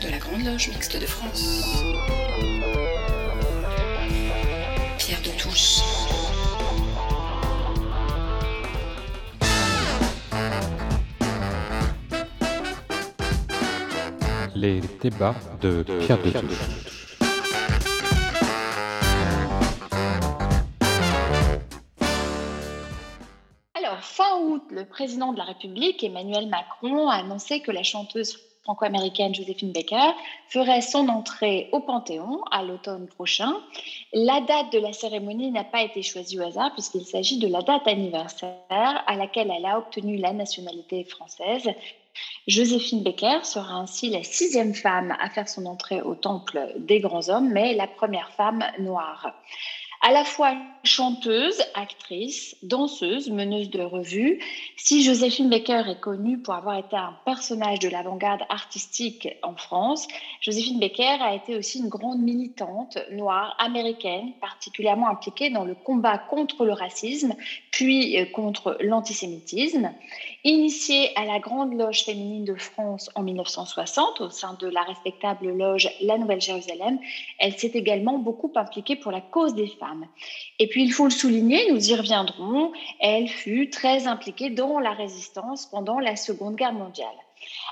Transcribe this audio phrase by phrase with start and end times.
[0.00, 1.62] de la Grande Loge Mixte de France.
[4.98, 5.80] Pierre de Touche.
[14.54, 16.86] Les débats de Pierre de Touche.
[23.74, 28.38] Alors, fin août, le président de la République, Emmanuel Macron, a annoncé que la chanteuse
[28.70, 30.12] franco-américaine Joséphine Baker
[30.48, 33.52] ferait son entrée au Panthéon à l'automne prochain.
[34.12, 37.62] La date de la cérémonie n'a pas été choisie au hasard puisqu'il s'agit de la
[37.62, 41.68] date anniversaire à laquelle elle a obtenu la nationalité française.
[42.46, 47.28] Joséphine Baker sera ainsi la sixième femme à faire son entrée au Temple des grands
[47.28, 49.32] hommes, mais la première femme noire
[50.00, 54.40] à la fois chanteuse, actrice, danseuse, meneuse de revue.
[54.76, 60.08] Si Joséphine Baker est connue pour avoir été un personnage de l'avant-garde artistique en France,
[60.40, 66.16] Joséphine Baker a été aussi une grande militante noire américaine, particulièrement impliquée dans le combat
[66.16, 67.34] contre le racisme,
[67.70, 69.92] puis euh, contre l'antisémitisme.
[70.44, 75.50] Initiée à la Grande Loge féminine de France en 1960 au sein de la respectable
[75.50, 76.98] loge La Nouvelle Jérusalem,
[77.38, 80.06] elle s'est également beaucoup impliquée pour la cause des femmes
[80.58, 84.92] et puis, il faut le souligner, nous y reviendrons, elle fut très impliquée dans la
[84.92, 87.08] résistance pendant la Seconde Guerre mondiale.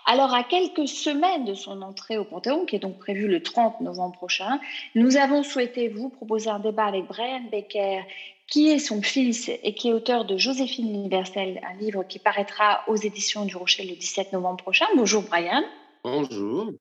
[0.06, 3.82] Alors, à quelques semaines de son entrée au Panthéon, qui est donc prévu le 30
[3.82, 4.58] novembre prochain,
[4.94, 8.00] nous avons souhaité vous proposer un débat avec Brian Becker,
[8.48, 12.82] qui est son fils et qui est auteur de Joséphine universelle, un livre qui paraîtra
[12.88, 14.86] aux éditions du Rocher le 17 novembre prochain.
[14.96, 15.62] Bonjour Brian.
[16.02, 16.72] Bonjour.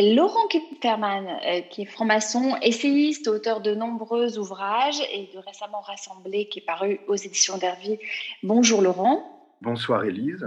[0.00, 6.48] Laurent Kipferman, euh, qui est franc-maçon, essayiste, auteur de nombreux ouvrages et de récemment rassemblé,
[6.48, 7.98] qui est paru aux éditions d'Hervy.
[8.42, 9.22] Bonjour Laurent.
[9.60, 10.46] Bonsoir Élise.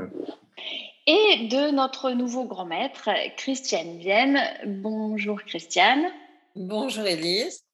[1.08, 4.40] Et de notre nouveau grand maître, Christiane Vienne.
[4.66, 6.06] Bonjour Christiane.
[6.56, 7.66] Bonjour Élise.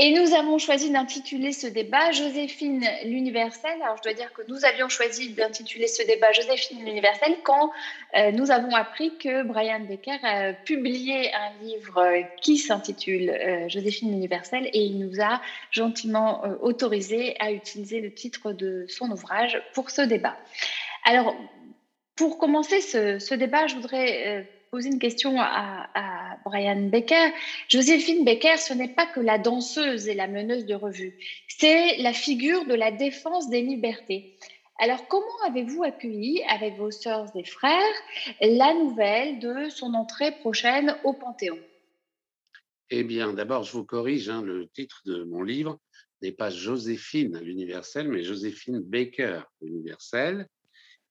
[0.00, 3.82] Et nous avons choisi d'intituler ce débat Joséphine l'universelle.
[3.82, 7.72] Alors je dois dire que nous avions choisi d'intituler ce débat Joséphine l'universelle quand
[8.16, 14.12] euh, nous avons appris que Brian Becker a publié un livre qui s'intitule euh, Joséphine
[14.12, 15.40] l'universelle et il nous a
[15.72, 20.36] gentiment euh, autorisé à utiliser le titre de son ouvrage pour ce débat.
[21.06, 21.34] Alors
[22.14, 27.32] pour commencer ce, ce débat, je voudrais poser une question à, Brian Becker.
[27.68, 31.18] Joséphine Becker, ce n'est pas que la danseuse et la meneuse de revue,
[31.48, 34.36] c'est la figure de la défense des libertés.
[34.80, 37.78] Alors, comment avez-vous accueilli avec vos sœurs et frères
[38.40, 41.58] la nouvelle de son entrée prochaine au Panthéon?
[42.90, 45.78] Eh bien, d'abord, je vous corrige, hein, le titre de mon livre
[46.22, 50.46] n'est pas Joséphine l'universelle, mais Joséphine Baker l'universelle.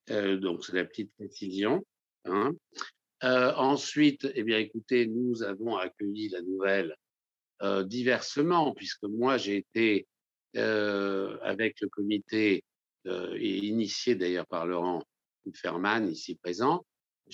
[0.09, 1.85] Euh, donc, c'est la petite précision.
[2.25, 2.53] Hein.
[3.23, 6.95] Euh, ensuite, eh bien, écoutez, nous avons accueilli la nouvelle
[7.63, 10.07] euh, diversement, puisque moi, j'ai été
[10.55, 12.63] euh, avec le comité
[13.05, 15.01] et initié d'ailleurs par Laurent
[15.53, 16.85] Ferman, ici présent.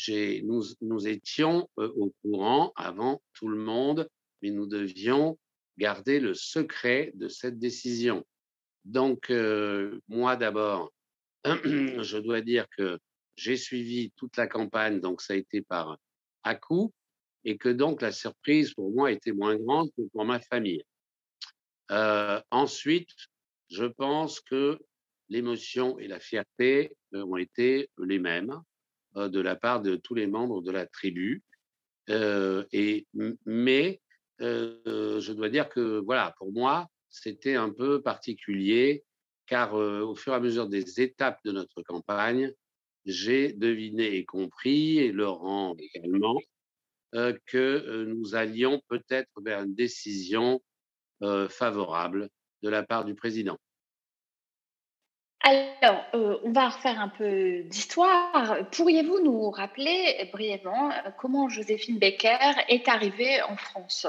[0.07, 4.07] Nous étions au courant avant tout le monde,
[4.43, 5.39] mais nous devions
[5.79, 8.23] garder le secret de cette décision.
[8.85, 9.33] Donc,
[10.07, 10.93] moi d'abord,
[11.43, 12.99] je dois dire que
[13.35, 15.97] j'ai suivi toute la campagne, donc ça a été par
[16.43, 16.93] à coup,
[17.45, 20.83] et que donc la surprise pour moi était moins grande que pour ma famille.
[21.91, 23.09] Euh, ensuite,
[23.69, 24.79] je pense que
[25.29, 28.61] l'émotion et la fierté ont été les mêmes
[29.17, 31.43] euh, de la part de tous les membres de la tribu.
[32.09, 33.07] Euh, et,
[33.45, 34.01] mais
[34.39, 39.03] je dois dire que voilà, pour moi, c'était un peu particulier,
[39.45, 42.51] car au fur et à mesure des étapes de notre campagne,
[43.05, 46.39] j'ai deviné et compris, et Laurent également,
[47.15, 50.61] euh, que euh, nous allions peut-être vers une décision
[51.21, 52.29] euh, favorable
[52.63, 53.57] de la part du président.
[55.45, 58.69] Alors, on va refaire un peu d'histoire.
[58.71, 60.89] Pourriez-vous nous rappeler brièvement
[61.19, 62.37] comment Joséphine Baker
[62.69, 64.07] est arrivée en France?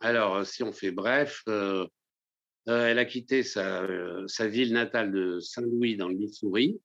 [0.00, 3.86] Alors, si on fait bref, elle a quitté sa,
[4.26, 6.78] sa, ville natale de Saint-Louis dans le Missouri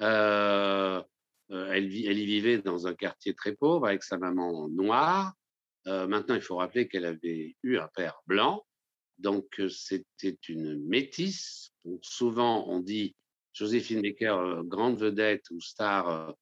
[0.00, 1.02] euh,
[1.50, 5.34] euh, elle, y vivait dans un quartier très pauvre avec sa maman noire.
[5.86, 8.64] Euh, maintenant, il faut rappeler qu'elle avait eu un père blanc.
[9.18, 11.72] Donc, c'était une métisse.
[12.02, 13.14] souvent, on dit
[13.52, 16.34] Joséphine Baker, grande vedette ou star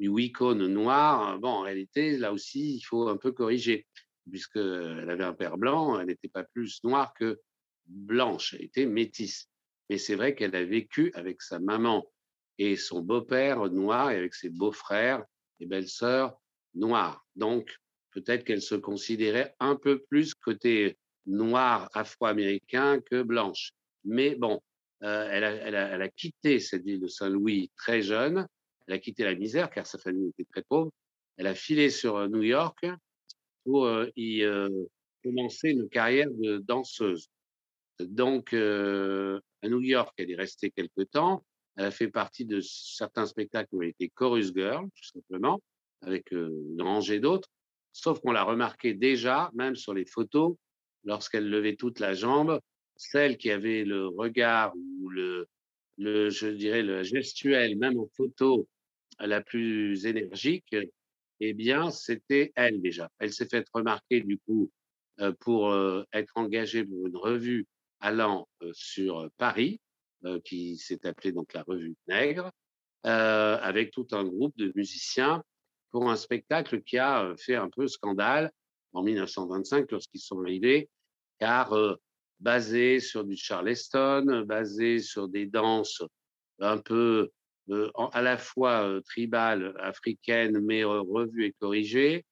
[0.00, 1.38] ou icône noire.
[1.38, 3.86] Bon, en réalité, là aussi, il faut un peu corriger,
[4.28, 7.40] puisqu'elle avait un père blanc, elle n'était pas plus noire que
[7.86, 9.48] blanche, elle était métisse.
[9.90, 12.06] Mais c'est vrai qu'elle a vécu avec sa maman
[12.58, 15.24] et son beau-père noir et avec ses beaux-frères
[15.60, 16.36] et belles-sœurs
[16.74, 17.24] noires.
[17.36, 17.76] Donc,
[18.10, 20.96] peut-être qu'elle se considérait un peu plus côté
[21.26, 23.72] noir afro-américain que blanche.
[24.04, 24.60] Mais bon,
[25.02, 28.46] euh, elle, a, quitté cette ville de Saint-Louis très jeune.
[28.86, 30.92] Elle a quitté la misère car sa famille était très pauvre.
[31.36, 32.86] Elle a filé sur euh, New York
[33.64, 34.68] pour euh, y euh,
[35.22, 37.28] commencer une carrière de danseuse.
[38.00, 41.44] Donc, à New York, elle est restée quelque temps.
[41.76, 45.60] Elle a fait partie de certains spectacles où elle était chorus girl, tout simplement,
[46.02, 47.48] avec une rangée d'autres.
[47.92, 50.56] Sauf qu'on l'a remarqué déjà, même sur les photos,
[51.04, 52.60] lorsqu'elle levait toute la jambe,
[52.96, 55.48] celle qui avait le regard ou le,
[55.98, 58.68] je dirais, le gestuel, même en photo,
[59.18, 60.76] la plus énergique,
[61.40, 63.10] eh bien, c'était elle déjà.
[63.18, 64.70] Elle s'est fait remarquer, du coup,
[65.20, 67.66] euh, pour euh, être engagée pour une revue
[68.00, 69.80] allant euh, sur Paris,
[70.44, 72.50] qui s'est appelée donc la Revue Nègre,
[73.02, 75.42] avec tout un groupe de musiciens
[75.90, 78.50] pour un spectacle qui a fait un peu scandale
[78.92, 80.88] en 1925 lorsqu'ils sont arrivés,
[81.38, 81.74] car
[82.40, 86.02] basé sur du charleston, basé sur des danses
[86.60, 87.30] un peu
[88.12, 92.24] à la fois tribales, africaines, mais revues et corrigées.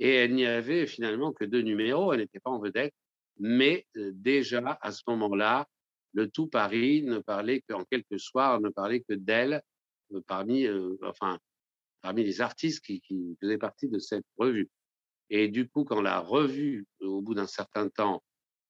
[0.00, 2.92] Et elle n'y avait finalement que deux numéros, elle n'était pas en vedette.
[3.38, 5.66] Mais déjà, à ce moment-là,
[6.14, 9.62] le tout Paris ne parlait qu'en quelques soirs, ne parlait que d'elle
[10.26, 10.66] parmi,
[11.02, 11.38] enfin,
[12.02, 13.02] parmi les artistes qui,
[13.40, 14.68] faisaient partie de cette revue.
[15.30, 18.22] Et du coup, quand la revue, au bout d'un certain temps,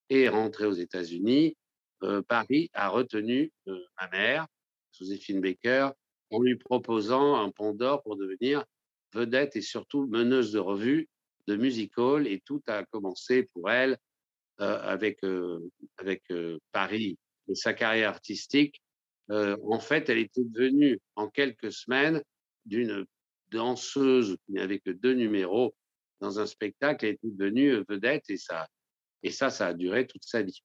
[0.08, 1.56] est rentrée aux États-Unis,
[2.02, 4.46] euh, Paris a retenu euh, ma mère,
[4.92, 5.90] Joséphine Baker,
[6.30, 8.64] en lui proposant un pont d'or pour devenir
[9.12, 11.08] vedette et surtout meneuse de revue
[11.46, 12.26] de music hall.
[12.26, 13.98] Et tout a commencé pour elle
[14.60, 15.58] euh, avec, euh,
[15.98, 17.18] avec euh, Paris
[17.52, 18.80] sa carrière artistique.
[19.30, 22.22] Euh, en fait, elle était devenue en quelques semaines
[22.64, 23.04] d'une
[23.50, 25.74] danseuse qui n'avait que deux numéros
[26.20, 28.66] dans un spectacle, elle était devenue vedette et ça,
[29.22, 30.62] et ça, ça a duré toute sa vie.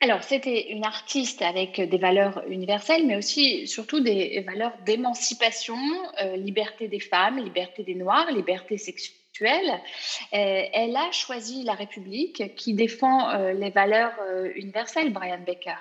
[0.00, 5.76] Alors, c'était une artiste avec des valeurs universelles, mais aussi, surtout, des valeurs d'émancipation,
[6.22, 9.17] euh, liberté des femmes, liberté des Noirs, liberté sexuelle.
[9.42, 15.76] Euh, elle a choisi la République qui défend euh, les valeurs euh, universelles, Brian Baker.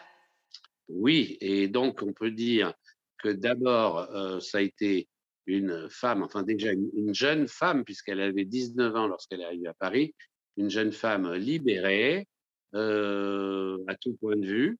[0.89, 2.73] Oui, et donc on peut dire
[3.17, 4.07] que d'abord,
[4.41, 5.09] ça a été
[5.47, 9.67] une femme, enfin déjà une, une jeune femme, puisqu'elle avait 19 ans lorsqu'elle est arrivée
[9.67, 10.13] à Paris,
[10.55, 12.27] une jeune femme libérée,
[12.73, 14.77] à tout point de vue,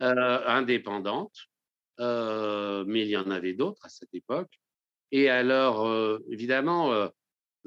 [0.00, 1.34] indépendante,
[1.98, 4.52] mais il y en avait d'autres à cette époque.
[5.12, 5.88] Et alors,
[6.30, 7.08] évidemment,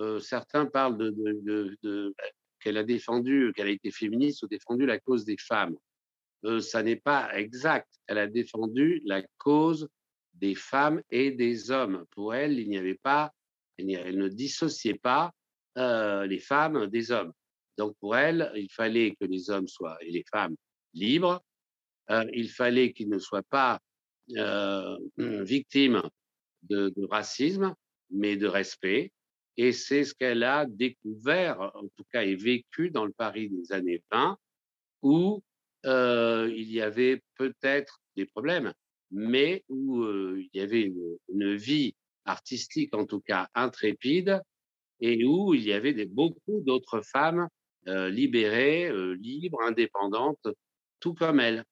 [0.01, 2.13] euh, certains parlent de,
[2.59, 5.75] qu'elle a défendu, qu'elle a été féministe ou défendu la cause des femmes.
[6.59, 7.89] ça n'est pas exact.
[8.07, 9.87] Elle a défendu la cause
[10.33, 12.05] des femmes et des hommes.
[12.11, 13.31] Pour elle, il n'y avait pas,
[13.77, 15.31] elle ne dissociait pas
[15.77, 17.31] euh, les femmes des hommes.
[17.77, 20.55] Donc pour elle, il fallait que les hommes soient et les femmes
[20.93, 21.41] libres.
[22.09, 23.79] Euh, il fallait qu'ils ne soient pas
[24.35, 26.01] euh, victimes
[26.63, 27.73] de, racisme,
[28.09, 29.11] mais de respect.
[29.57, 33.71] Et c'est ce qu'elle a découvert, en tout cas, et vécu dans le Paris des
[33.73, 34.37] années 20,
[35.01, 35.43] où
[35.85, 38.73] euh, il y avait peut-être des problèmes,
[39.11, 40.91] mais où euh, il y avait
[41.29, 44.41] une, vie artistique, en tout cas intrépide,
[44.99, 47.47] et où il y avait beaucoup d'autres femmes
[47.87, 50.47] euh, libérées, libres, indépendantes,
[50.99, 51.65] tout comme elle.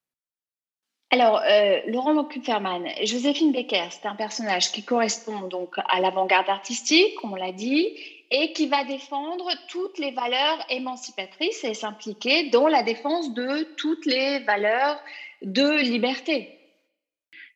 [1.12, 7.16] Alors, euh, Laurent Kupferman, Joséphine Becker, c'est un personnage qui correspond donc à l'avant-garde artistique,
[7.24, 7.88] on l'a dit,
[8.30, 14.06] et qui va défendre toutes les valeurs émancipatrices et s'impliquer dans la défense de toutes
[14.06, 15.00] les valeurs
[15.42, 16.60] de liberté.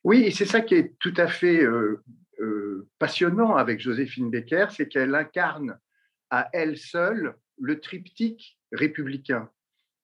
[0.02, 2.02] Oui, c'est ça qui est tout à fait euh,
[2.40, 5.78] euh, passionnant avec Joséphine Becker, c'est qu'elle incarne
[6.30, 9.48] à elle seule le triptyque républicain.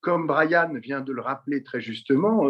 [0.03, 2.45] Comme Brian vient de le rappeler très justement,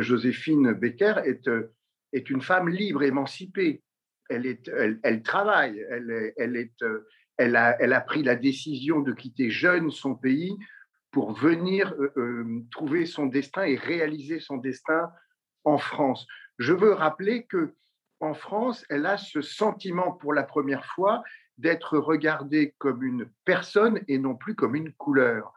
[0.00, 1.72] Joséphine Becker est, euh,
[2.12, 3.82] est, une femme libre, émancipée.
[4.28, 7.00] Elle, travaille, euh,
[7.36, 7.56] elle
[7.92, 10.56] a pris la décision de quitter jeune son pays
[11.10, 15.10] pour venir euh, trouver son destin et réaliser son destin
[15.64, 16.26] en France.
[16.58, 17.74] Je veux rappeler que
[18.20, 21.22] en France, elle a ce sentiment pour la première fois
[21.58, 25.52] d'être regardée comme une personne et non plus comme une couleur.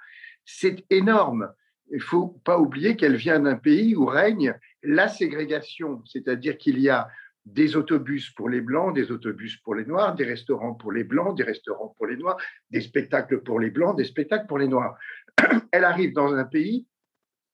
[0.45, 1.53] C'est énorme
[1.91, 6.89] il faut pas oublier qu'elle vient d'un pays où règne la ségrégation, c'est-à-dire qu'il y
[6.89, 7.09] a
[7.45, 11.37] des autobus pour les blancs, des autobus pour les noirs, des restaurants pour les blancs,
[11.37, 12.37] des restaurants pour les noirs,
[12.71, 14.97] des spectacles pour les blancs, des spectacles pour les noirs.
[15.71, 16.87] Elle arrive dans un pays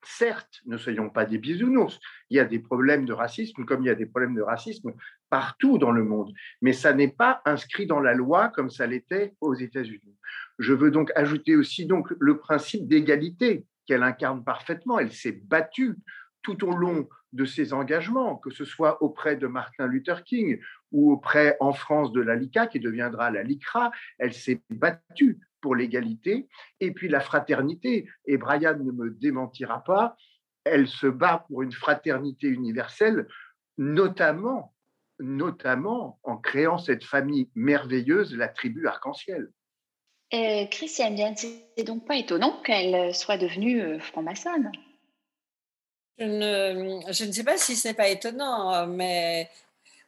[0.03, 1.99] Certes, ne soyons pas des bisounours.
[2.31, 4.93] Il y a des problèmes de racisme comme il y a des problèmes de racisme
[5.29, 6.33] partout dans le monde.
[6.61, 10.17] Mais ça n'est pas inscrit dans la loi comme ça l'était aux États-Unis.
[10.57, 14.99] Je veux donc ajouter aussi donc le principe d'égalité qu'elle incarne parfaitement.
[14.99, 15.97] Elle s'est battue
[16.41, 20.59] tout au long de ses engagements, que ce soit auprès de Martin Luther King
[20.91, 23.91] ou auprès en France de la LICA, qui deviendra la LICRA.
[24.17, 28.09] Elle s'est battue pour l'égalité et puis la fraternité.
[28.25, 30.15] Et Brian ne me démentira pas,
[30.63, 33.27] elle se bat pour une fraternité universelle,
[33.77, 34.75] notamment,
[35.19, 39.51] notamment en créant cette famille merveilleuse, la tribu arc-en-ciel.
[40.31, 44.71] Christiane Diane, c'est donc pas étonnant qu'elle soit devenue euh, franc-maçonne.
[46.17, 49.49] Je ne, je ne sais pas si ce n'est pas étonnant, mais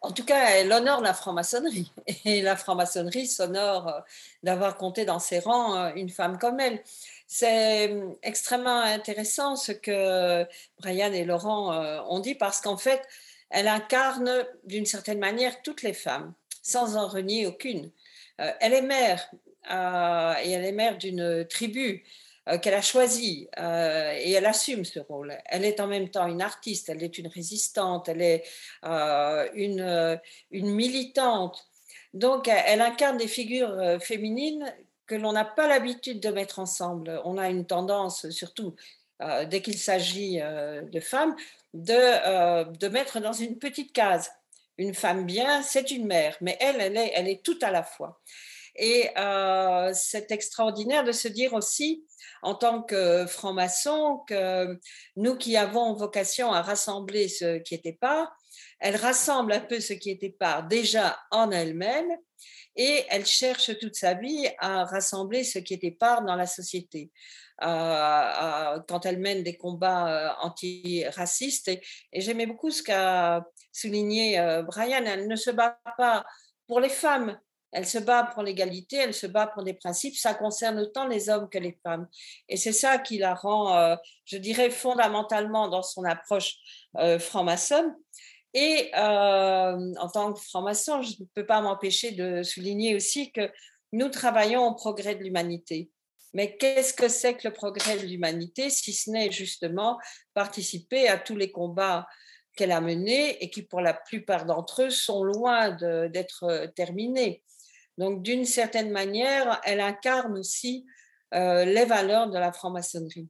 [0.03, 1.89] en tout cas, elle honore la franc-maçonnerie.
[2.25, 3.99] Et la franc-maçonnerie s'honore euh,
[4.43, 6.83] d'avoir compté dans ses rangs euh, une femme comme elle.
[7.25, 10.45] C'est euh, extrêmement intéressant ce que
[10.79, 11.73] Brian et Laurent
[12.09, 13.01] ont dit parce qu'en fait,
[13.49, 17.89] elle incarne d'une certaine manière toutes les femmes, sans en renier aucune.
[18.37, 19.31] Elle est mère
[19.69, 22.03] et elle est mère d'une tribu
[22.49, 25.37] euh, qu'elle a choisi euh, et elle assume ce rôle.
[25.45, 28.43] Elle est en même temps une artiste, elle est une résistante, elle est
[28.83, 30.19] euh, une,
[30.51, 31.65] une militante.
[32.13, 34.71] Donc, elle incarne des figures féminines
[35.07, 37.21] que l'on n'a pas l'habitude de mettre ensemble.
[37.23, 38.75] On a une tendance, surtout
[39.47, 41.35] dès qu'il s'agit de femmes,
[41.73, 44.29] de, de mettre dans une petite case.
[44.77, 47.81] Une femme bien, c'est une mère, mais elle, elle est, elle est tout à la
[47.81, 48.21] fois.
[48.75, 49.09] Et
[49.93, 52.05] c'est extraordinaire de se dire aussi
[52.41, 54.79] en tant que franc-maçon que
[55.15, 58.33] nous qui avons vocation à rassembler ce qui était pas,
[58.79, 62.11] elle rassemble un peu ce qui était pas déjà en elle-même
[62.75, 67.11] et elle cherche toute sa vie à rassembler ce qui était part dans la société.
[67.61, 71.67] quand elle mène des combats euh, antiracistes.
[71.67, 76.25] Et, et j'aimais beaucoup ce qu'a souligné euh, Brian, elle ne se bat pas
[76.67, 77.39] pour les femmes,
[77.73, 80.15] elle se bat pour l'égalité, elle se bat pour des principes.
[80.15, 82.07] Ça concerne autant les hommes que les femmes.
[82.47, 86.55] Et c'est ça qui la rend, euh, je dirais, fondamentalement dans son approche
[86.97, 87.95] euh, franc-maçonne.
[88.53, 93.51] Et euh, en tant que franc-maçon, je ne peux pas m'empêcher de souligner aussi que
[93.91, 95.89] nous travaillons au progrès de l'humanité.
[96.35, 99.99] Mais qu'est-ce que c'est que le progrès de l'humanité si ce n'est justement
[100.33, 102.07] participer à tous les combats
[102.55, 107.43] qu'elle a menés et qui, pour la plupart d'entre eux, sont loin d'être terminés?
[107.97, 110.85] Donc, d'une certaine manière, elle incarne aussi
[111.33, 113.27] euh, les valeurs de la franc-maçonnerie.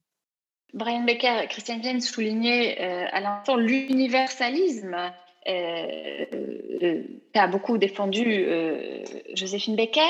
[0.73, 5.13] Brian Becker, Christian Vienne soulignait euh, à l'instant l'universalisme
[5.47, 10.01] euh, a beaucoup défendu euh, Joséphine Becker.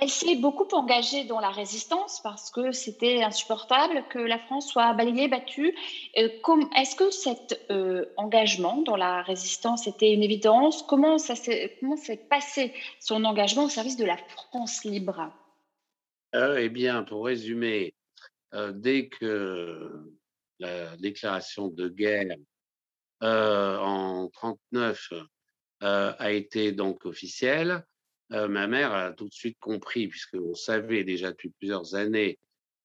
[0.00, 4.92] Elle s'est beaucoup engagée dans la résistance parce que c'était insupportable que la France soit
[4.94, 5.74] balayée, battue.
[6.18, 6.28] Euh,
[6.76, 10.82] Est-ce que cet euh, engagement dans la résistance était une évidence?
[10.82, 15.30] Comment s'est passé son engagement au service de la France libre?
[16.32, 17.94] Eh bien, pour résumer,
[18.72, 20.14] dès que
[20.58, 22.36] la déclaration de guerre euh,
[23.24, 25.12] en 39
[25.84, 27.84] euh, a été donc officielle,
[28.32, 32.38] euh, ma mère a tout de suite compris, puisqu'on savait déjà depuis plusieurs années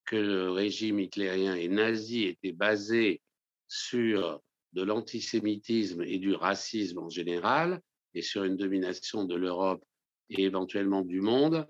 [0.05, 3.22] que le régime hitlérien et nazi était basé
[3.69, 4.41] sur
[4.74, 7.79] de l'antisémitisme et du racisme en général,
[8.15, 9.84] et sur une domination de l'Europe
[10.29, 11.67] et éventuellement du monde,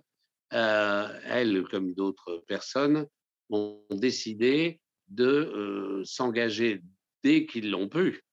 [0.53, 3.05] euh, elles, comme d'autres personnes,
[3.51, 6.81] ont décidé de s'engager
[7.23, 8.23] dès qu'ils l'ont pu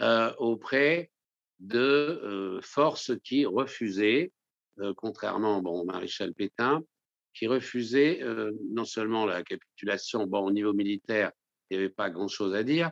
[0.00, 1.10] euh, auprès
[1.58, 4.32] de euh, forces qui refusaient,
[4.78, 6.84] euh, contrairement bon, au maréchal Pétain,
[7.34, 8.20] qui refusaient
[8.72, 11.30] non seulement la capitulation, bon, au niveau militaire,
[11.70, 12.90] il n'y avait pas grand-chose à dire,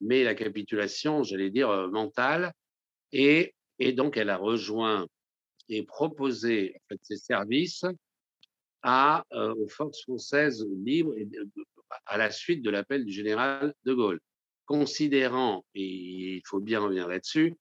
[0.00, 2.54] mais la capitulation, j'allais dire, mentale.
[3.12, 5.06] Et, et, donc, elle a rejoint
[5.68, 7.84] et proposé ses services
[8.84, 11.14] aux forces françaises libres
[12.06, 14.20] à la suite de l'appel du général de Gaulle
[14.72, 17.54] considérant, et il faut bien revenir là-dessus,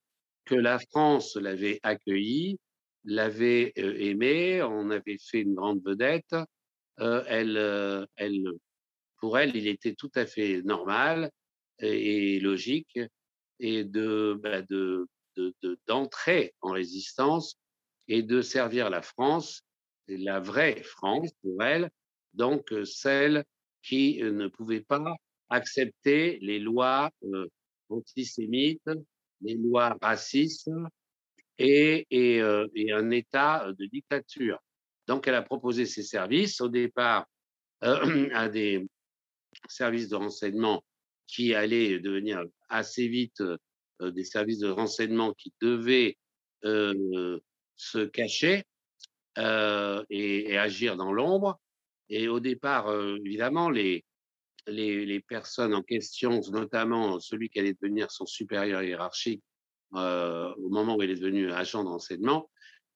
[0.46, 2.58] que la France l'avait accueilli,
[3.04, 6.34] l'avait euh, aimé, on avait fait une grande vedette.
[7.02, 8.50] Euh, euh, elle,
[9.18, 11.30] pour elle, il était tout à fait normal
[11.80, 12.98] et, logique
[13.60, 15.06] et bah, de,
[15.88, 17.58] d'entrer en résistance
[18.08, 19.64] et de servir la France,
[20.08, 21.90] la vraie France pour elle,
[22.34, 23.44] donc celle
[23.84, 25.18] qui ne pouvait pas
[25.52, 27.48] accepter les lois euh,
[27.90, 28.90] antisémites,
[29.42, 30.72] les lois racistes
[31.58, 34.60] et, euh, et, un état de dictature.
[35.08, 37.28] Donc, elle a proposé ses services au départ
[37.84, 38.88] euh, à des
[39.68, 40.84] services de renseignement
[41.28, 43.44] qui allaient devenir assez vite
[44.02, 46.18] des services de renseignement qui devaient
[46.64, 48.64] se cacher
[49.38, 51.60] et, agir dans l'ombre.
[52.10, 52.92] Et au départ,
[53.24, 54.04] évidemment, les,
[54.68, 59.44] les, personnes en question, notamment celui qui allait devenir son supérieur hiérarchique
[59.94, 62.50] au moment où il est devenu agent de renseignement,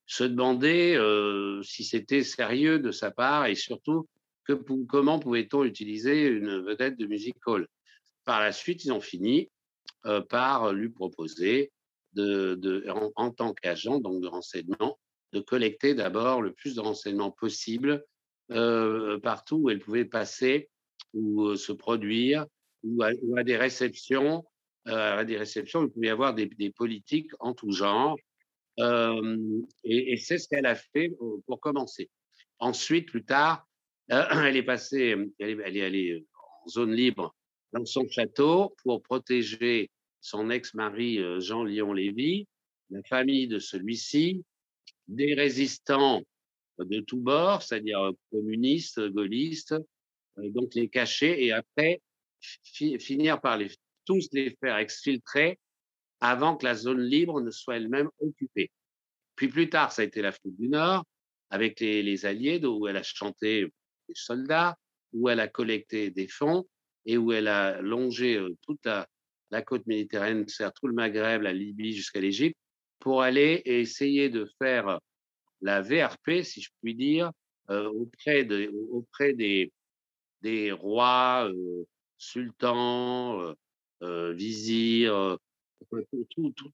[0.05, 0.97] se demandaient
[1.63, 4.07] si c'était sérieux de sa part et surtout
[4.45, 4.53] que,
[4.85, 7.67] comment pouvait-on utiliser une vedette de music hall.
[8.23, 9.49] Par la suite, ils ont fini
[10.29, 11.71] par lui proposer
[12.13, 14.99] de, en, tant qu'agent de renseignement,
[15.33, 18.05] de collecter d'abord le plus de renseignements possible
[18.51, 20.69] euh, partout où elle pouvait passer
[21.15, 22.45] ou euh, se produire,
[22.83, 24.45] ou à, des réceptions,
[24.87, 28.15] euh, à des réceptions il pouvait y avoir des, politiques en tout genre.
[28.77, 31.11] et, c'est ce qu'elle a fait
[31.47, 32.11] pour commencer.
[32.59, 33.67] Ensuite, plus tard,
[34.09, 36.25] elle est passée, elle elle est allée
[36.63, 37.33] en zone libre
[37.73, 39.89] dans son château pour protéger
[40.25, 42.47] son ex-mari euh, Jean Léon Lévy,
[42.89, 44.43] la famille de celui-ci,
[45.07, 46.23] des résistants
[46.79, 49.79] de tous bords, c'est-à-dire euh, communistes, gaullistes, euh,
[50.37, 52.01] donc les cacher et après
[52.99, 53.59] finir par
[54.05, 55.59] tous les faire exfiltrer
[56.19, 58.71] avant que la zone libre ne soit elle-même occupée.
[59.35, 61.03] Puis plus tard, ça a été l'Afrique du Nord,
[61.49, 63.65] avec les, Alliés, où elle a chanté
[64.07, 64.77] des soldats,
[65.13, 66.67] où elle a collecté des fonds
[67.05, 71.93] et où elle a longé toute la, côte méditerranéenne, c'est tout le Maghreb, la Libye
[71.93, 72.57] jusqu'à l'Égypte,
[72.99, 74.99] pour aller essayer de faire
[75.61, 77.31] la VRP, si je puis dire,
[77.69, 79.71] euh, auprès, de, auprès des,
[80.45, 81.87] des rois, euh,
[82.19, 83.53] sultans, euh,
[84.03, 85.37] euh vizirs,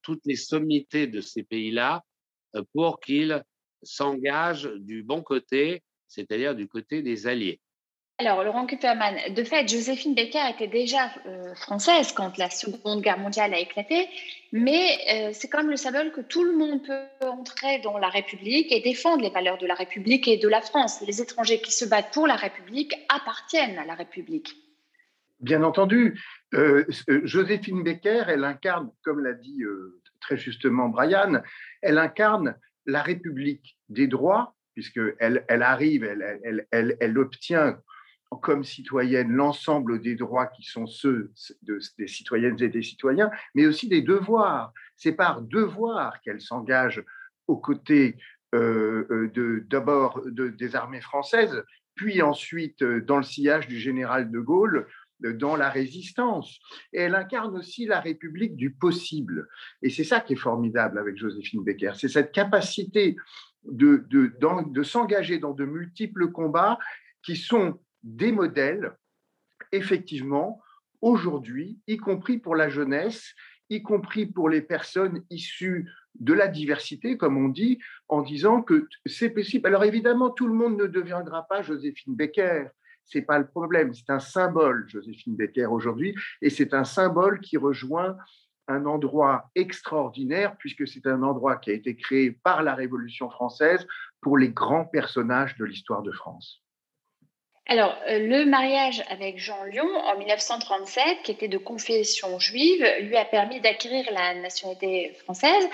[0.01, 2.03] toutes les sommités de ces pays-là,
[2.73, 3.41] pour qu'ils
[3.81, 7.61] s'engagent du bon côté, c'est-à-dire du côté des alliés.
[8.23, 13.17] Alors, Laurent Kupferman, de fait, Joséphine Baker était déjà euh, française quand la Seconde Guerre
[13.17, 14.07] mondiale a éclaté,
[14.51, 18.71] mais euh, c'est comme le symbole que tout le monde peut entrer dans la République
[18.71, 21.03] et défendre les valeurs de la République et de la France.
[21.07, 24.55] Les étrangers qui se battent pour la République appartiennent à la République.
[25.39, 26.21] Bien entendu,
[26.53, 29.63] euh, Joséphine Baker, elle incarne, comme l'a dit
[30.19, 31.41] très justement Brian,
[31.81, 32.55] elle incarne
[32.85, 37.79] la République des droits, puisqu'elle elle arrive, elle obtient
[38.39, 41.31] comme citoyenne l'ensemble des droits qui sont ceux
[41.97, 44.73] des citoyennes et des citoyens, mais aussi des devoirs.
[44.95, 47.03] C'est par devoir qu'elle s'engage
[47.47, 48.17] aux côtés
[48.55, 51.63] euh, euh d'abord des armées françaises,
[51.95, 54.87] puis ensuite euh, dans le sillage du général de Gaulle,
[55.19, 56.59] dans la résistance.
[56.93, 59.47] Et elle incarne aussi la République du possible.
[59.83, 63.17] Et c'est ça qui est formidable avec Joséphine Becker, c'est cette capacité
[63.63, 66.79] de s'engager dans de multiples combats
[67.21, 68.95] qui sont des modèles,
[69.71, 70.61] effectivement,
[71.01, 73.33] aujourd'hui, y compris pour la jeunesse,
[73.69, 78.87] y compris pour les personnes issues de la diversité, comme on dit, en disant que
[79.05, 79.67] c'est possible.
[79.67, 82.67] Alors évidemment, tout le monde ne deviendra pas Joséphine Becker.
[83.05, 83.93] C'est pas le problème.
[83.93, 88.17] C'est un symbole, Joséphine Becker aujourd'hui, et c'est un symbole qui rejoint
[88.67, 93.85] un endroit extraordinaire puisque c'est un endroit qui a été créé par la Révolution française
[94.21, 96.60] pour les grands personnages de l'histoire de France.
[97.67, 103.15] Alors, euh, le mariage avec Jean Lyon en 1937, qui était de confession juive, lui
[103.15, 105.69] a permis d'acquérir la nationalité française.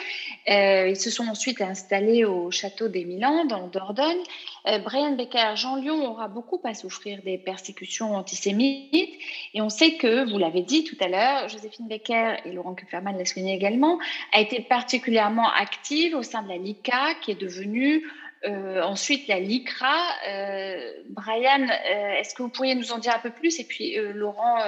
[0.50, 4.22] Euh, ils se sont ensuite installés au château des Milan, dans Dordogne.
[4.68, 9.16] Euh, Brian Becker, Jean Lyon aura beaucoup à souffrir des persécutions antisémites.
[9.54, 13.18] Et on sait que, vous l'avez dit tout à l'heure, Joséphine Becker, et Laurent Kupferman
[13.18, 13.98] l'a souligné également,
[14.34, 18.04] a été particulièrement active au sein de la LICA, qui est devenue
[18.46, 19.96] euh, ensuite, la LICRA.
[20.28, 23.60] Euh, Brian, euh, est-ce que vous pourriez nous en dire un peu plus?
[23.60, 24.60] Et puis, Laurent,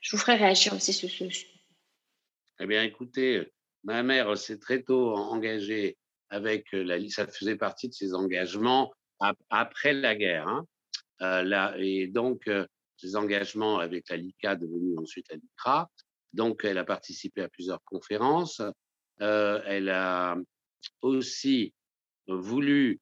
[0.00, 1.46] je vous ferai réagir aussi sur ce sujet.
[2.60, 3.52] Eh bien, écoutez,
[3.84, 5.96] ma mère s'est très tôt engagée
[6.30, 8.92] avec la ça faisait partie de ses engagements
[9.50, 10.48] après la guerre.
[10.48, 10.64] Hein.
[11.20, 12.50] là, et donc,
[12.96, 15.90] ses engagements avec la LICA, devenue ensuite la LICRA.
[16.32, 18.62] Donc, elle a participé à plusieurs conférences.
[19.20, 20.36] elle a
[21.02, 21.74] aussi
[22.28, 23.00] voulu,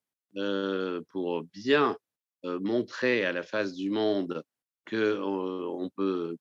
[1.11, 1.97] pour bien
[2.43, 4.43] montrer à la face du monde
[4.85, 6.37] que on peut,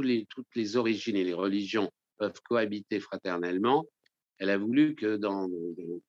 [0.00, 3.86] les, toutes les origines et les religions peuvent cohabiter fraternellement,
[4.38, 5.48] elle a voulu que dans,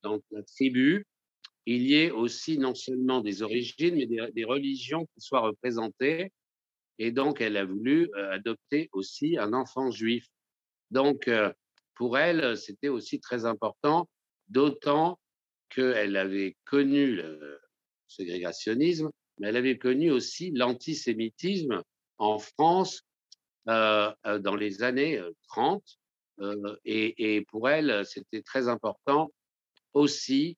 [0.02, 1.06] dans la tribu,
[1.66, 6.32] il y ait aussi non seulement des origines, mais des, religions qui soient représentées.
[6.98, 10.26] Et donc, elle a voulu adopter aussi un enfant juif.
[10.90, 11.30] Donc,
[11.94, 14.08] pour elle, c'était aussi très important,
[14.48, 15.18] d'autant
[15.70, 17.60] qu'elle avait connu le
[18.08, 21.82] ségrégationnisme, mais elle avait connu aussi l'antisémitisme
[22.18, 23.02] en France
[23.66, 25.82] dans les années 30.
[26.84, 29.30] Et, et, pour elle, c'était très important
[29.92, 30.56] aussi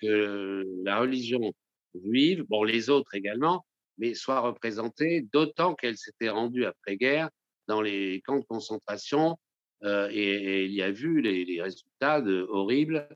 [0.00, 1.52] que, la religion
[1.94, 3.66] juive, bon, les autres également,
[3.98, 7.30] mais soit représentée, d'autant qu'elle s'était rendue après-guerre
[7.66, 9.38] dans les camps de concentration
[9.84, 13.08] euh, et, il y a vu les, résultats horribles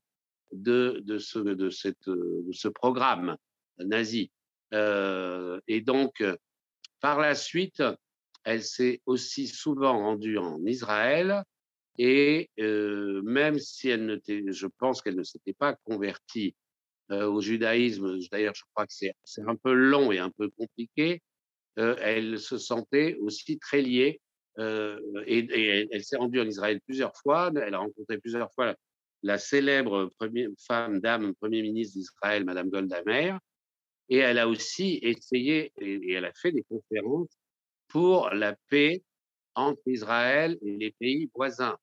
[0.53, 3.37] de, de, ce, de, cette, de ce programme
[3.79, 4.31] nazi.
[4.75, 6.23] Euh, et donc,
[7.01, 7.83] par la suite,
[8.45, 11.45] elle s'est aussi souvent rendue en Israël
[11.99, 16.55] et euh, même si elle ne je pense qu'elle ne s'était pas convertie
[17.11, 21.21] euh, au judaïsme, d'ailleurs je crois que c'est un peu long et un peu compliqué,
[21.79, 24.21] euh, elle se sentait aussi très liée
[24.59, 28.75] euh, et, elle, s'est rendue en Israël plusieurs fois, elle a rencontré plusieurs fois
[29.23, 30.11] la, célèbre
[30.67, 33.39] femme, dame, premier ministre d'Israël, Madame Golda Meir,
[34.09, 37.39] et elle a aussi essayé et, elle a fait des conférences
[37.89, 39.03] pour la paix
[39.55, 41.77] entre Israël et les pays voisins,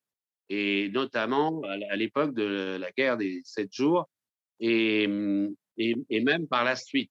[0.48, 4.08] et notamment à l'époque de la guerre des sept jours,
[4.58, 7.10] et, même par la suite.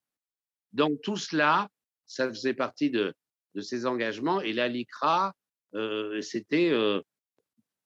[0.73, 1.69] Donc tout cela,
[2.05, 3.13] ça faisait partie de,
[3.55, 5.33] de ses engagements, et la LICRA,
[5.75, 7.01] euh, c'était euh,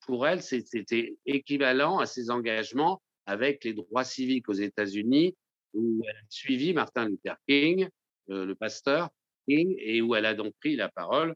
[0.06, 5.36] pour elle, c'était équivalent à ses engagements avec les droits civiques aux États-Unis,
[5.74, 7.88] où elle a suivi Martin Luther King,
[8.30, 9.10] euh, le pasteur
[9.48, 11.36] King, et où elle a donc pris la parole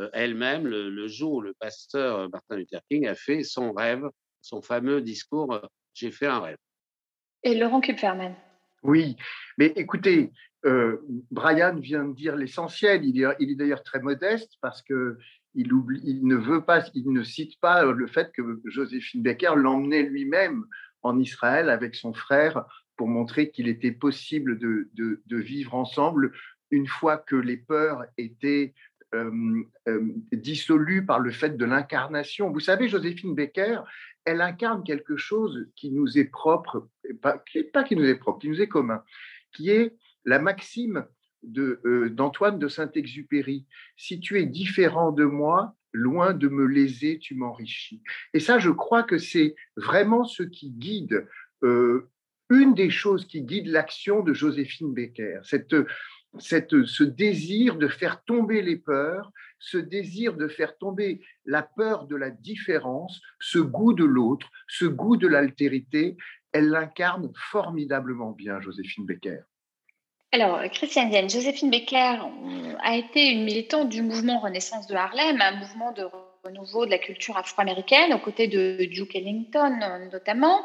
[0.00, 4.04] euh, elle-même le, jour où le pasteur euh, Martin Luther King a fait son rêve,
[4.40, 5.60] son fameux discours euh,
[5.92, 6.56] J'ai fait un rêve.
[7.44, 8.34] Et Laurent Kupferman.
[8.82, 9.16] Oui,
[9.56, 10.30] mais écoutez,
[11.30, 13.04] Brian vient de dire l'essentiel.
[13.04, 15.18] Il est, il est d'ailleurs très modeste parce que
[15.54, 20.64] il, ne veut pas, il ne cite pas le fait que Joséphine Becker l'emmenait lui-même
[21.02, 22.64] en Israël avec son frère
[22.96, 24.88] pour montrer qu'il était possible de,
[25.30, 26.32] vivre ensemble
[26.70, 28.74] une fois que les peurs étaient
[29.14, 32.50] euh, euh, dissolu par le fait de l'incarnation.
[32.50, 33.80] Vous savez, Joséphine Becker,
[34.24, 36.88] elle incarne quelque chose qui nous est propre,
[37.20, 39.02] pas, pas qui nous est propre, qui nous est commun,
[39.52, 41.06] qui est la maxime
[41.46, 43.66] d'Antoine de, de Saint-Exupéry.
[43.96, 48.02] Si tu es différent de moi, loin de me léser, tu m'enrichis.
[48.34, 51.26] Et ça, je crois que c'est vraiment ce qui guide,
[51.62, 52.10] euh,
[52.50, 55.40] une des choses qui guide l'action de Joséphine Becker.
[55.44, 55.74] Cette,
[56.38, 62.06] cette, ce désir de faire tomber les peurs, ce désir de faire tomber la peur
[62.06, 66.16] de la différence, ce goût de l'autre, ce goût de l'altérité,
[66.52, 69.40] elle l'incarne formidablement bien, Joséphine Becker.
[70.34, 72.16] Alors, Christiane Joséphine Becker
[72.82, 76.08] a été une militante du mouvement Renaissance de Harlem, un mouvement de
[76.42, 79.78] renouveau de la culture afro-américaine, aux côtés de Duke Ellington
[80.10, 80.62] notamment.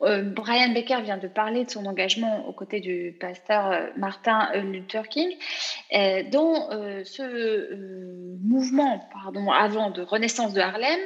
[0.00, 4.48] Euh, Brian Baker vient de parler de son engagement aux côtés du pasteur euh, Martin
[4.54, 5.36] euh, Luther King,
[6.32, 6.70] dont
[7.04, 11.00] ce mouvement, pardon, avant de Renaissance de Harlem,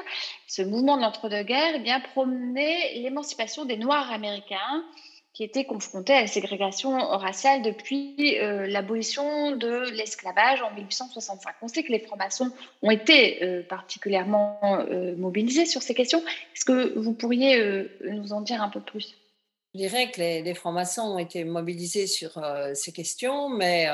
[0.47, 4.85] ce mouvement de l'entre-deux-guerres, eh bien promenait l'émancipation des Noirs américains
[5.39, 11.55] qui étaient confrontés à la ségrégation raciale depuis euh, l'abolition de l'esclavage en 1865.
[11.63, 12.51] On sait que les francs-maçons
[12.83, 14.59] ont été euh, particulièrement
[14.91, 16.19] euh, mobilisés sur ces questions.
[16.57, 19.15] Est-ce que vous pourriez nous en dire un peu plus?
[19.75, 23.87] Je dirais que les, les francs-maçons ont été mobilisés sur ces questions, mais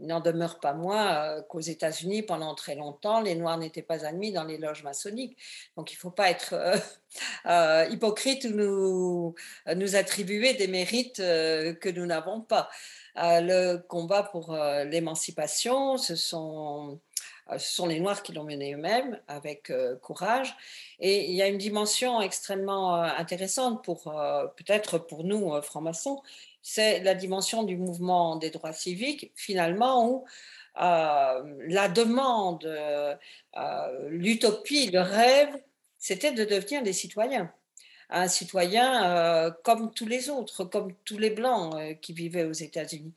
[0.00, 4.04] il n'en demeure pas moins euh, qu'aux États-Unis, pendant très longtemps, les Noirs n'étaient pas
[4.04, 5.36] admis dans les loges maçonniques.
[5.76, 6.76] Donc il ne faut pas être euh,
[7.46, 9.34] euh, hypocrite ou nous,
[9.74, 12.68] nous attribuer des mérites que nous n'avons pas.
[13.16, 16.98] le combat pour l'émancipation, ce sont,
[17.52, 20.56] ce sont les Noirs qui l'ont mené eux-mêmes avec courage.
[20.98, 24.12] Et il y a une dimension extrêmement intéressante pour
[24.56, 26.20] peut-être pour nous, francs-maçons,
[26.66, 30.24] c'est la dimension du mouvement des droits civiques, finalement, où
[30.80, 33.14] euh, la demande, euh,
[34.08, 35.54] l'utopie, le rêve,
[35.98, 37.52] c'était de devenir des citoyens.
[38.08, 43.12] Un citoyen euh, comme tous les autres, comme tous les Blancs qui vivaient aux États-Unis.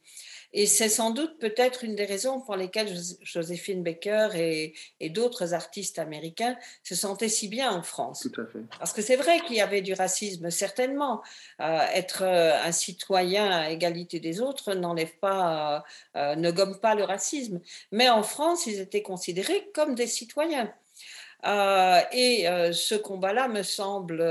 [0.53, 4.73] Et c'est sans doute peut-être une des raisons pour lesquelles Joséphine Baker et,
[5.10, 8.27] d'autres artistes américains se sentaient si bien en France.
[8.31, 8.60] Tout à fait.
[8.79, 11.21] Parce que c'est vrai qu'il y avait du racisme, certainement.
[11.62, 15.83] Euh, être euh, un citoyen à égalité des autres n'enlève pas,
[16.15, 17.60] euh, ne gomme pas le racisme.
[17.91, 20.73] Mais en France, ils étaient considérés comme des citoyens.
[22.13, 24.23] et ce combat-là me semble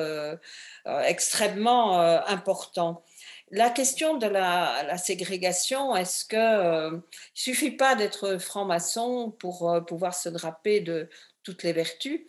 [0.84, 3.04] extrêmement important.
[3.52, 6.98] La question de la, ségrégation, est-ce que euh,
[7.32, 11.08] suffit pas d'être franc-maçon pour euh, pouvoir se draper de
[11.44, 12.22] toutes les vertus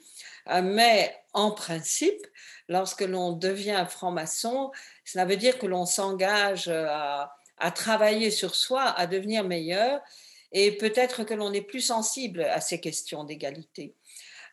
[0.50, 2.28] euh, Mais en principe,
[2.70, 4.72] lorsque l'on devient franc-maçon,
[5.06, 7.34] cela veut dire que l'on s'engage à,
[7.74, 10.00] travailler sur soi, à devenir meilleur.
[10.52, 13.96] Et peut-être que l'on est plus sensible à ces questions d'égalité.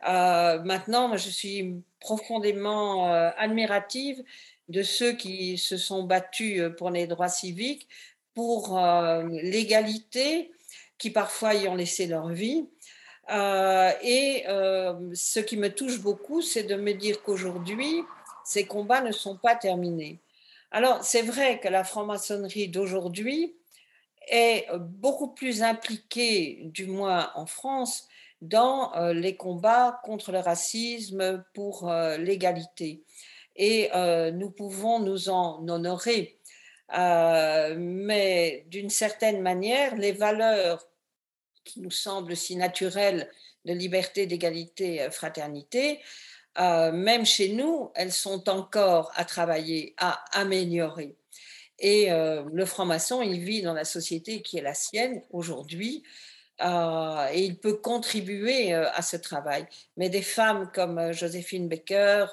[0.08, 4.22] Euh, maintenant, moi, je suis profondément euh, admirative
[4.68, 7.88] de ceux qui se sont battus pour les droits civiques,
[8.34, 8.80] pour
[9.30, 10.50] l'égalité,
[10.98, 12.66] qui parfois y ont laissé leur vie.
[13.30, 18.02] et ce qui me touche beaucoup, c'est de me dire qu'aujourd'hui,
[18.44, 20.18] ces combats ne sont pas terminés.
[20.70, 23.54] Alors, c'est vrai que la franc-maçonnerie d'aujourd'hui
[24.28, 28.08] est beaucoup plus impliquée, du moins en France,
[28.42, 33.02] dans euh, les combats contre le racisme, pour euh, l'égalité.
[33.56, 36.38] Et euh, nous pouvons nous en honorer.
[37.76, 40.86] mais d'une certaine manière, les valeurs
[41.64, 43.30] qui nous semblent si naturelles
[43.64, 46.00] de liberté, d'égalité, fraternité,
[46.58, 51.16] euh, même chez nous, elles sont encore à travailler, à améliorer.
[51.80, 56.04] Et euh, le franc-maçon, il vit dans la société qui est la sienne aujourd'hui.
[56.60, 59.66] Euh, et il peut contribuer à ce travail.
[59.96, 62.26] Mais des femmes comme Joséphine Baker,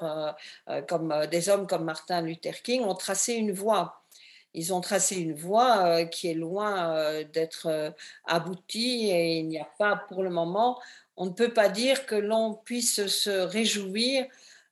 [0.88, 4.02] comme des hommes comme Martin Luther King ont tracé une voie.
[4.54, 7.94] Ils ont tracé une voie qui est loin d'être
[8.26, 10.78] aboutie et il n'y a pas pour le moment
[11.16, 14.26] on ne peut pas dire que l'on puisse se réjouir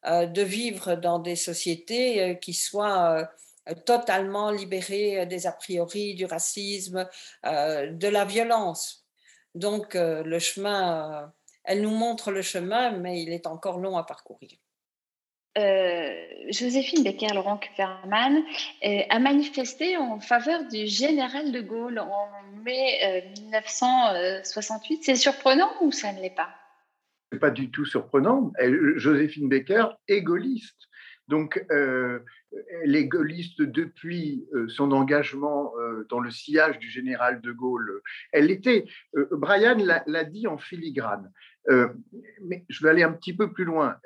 [0.06, 3.28] euh, de vivre dans des sociétés euh, qui soient
[3.68, 7.06] euh, totalement libérées des a priori, du racisme,
[7.44, 8.99] de la violence.
[9.54, 11.32] Donc le chemin,
[11.64, 14.50] elle nous montre le chemin, mais il est encore long à parcourir.
[15.58, 16.12] Euh,
[16.50, 18.44] Joséphine Becker-Laurent Kupferman
[18.84, 22.28] euh, a manifesté en faveur du général de Gaulle en
[22.64, 24.94] mai 1968.
[24.94, 26.50] Euh, C'est surprenant ou ça ne l'est pas?
[27.40, 28.52] Pas du tout surprenant.
[28.96, 30.88] Joséphine Becker est gaulliste.
[31.28, 31.64] Donc,
[32.84, 35.72] est gaulliste depuis son engagement
[36.08, 38.00] dans le sillage du général de Gaulle.
[38.32, 38.86] Elle était,
[39.32, 41.30] Brian l'a dit en filigrane,
[41.68, 41.88] euh,
[42.42, 43.96] mais je vais aller un petit peu plus loin.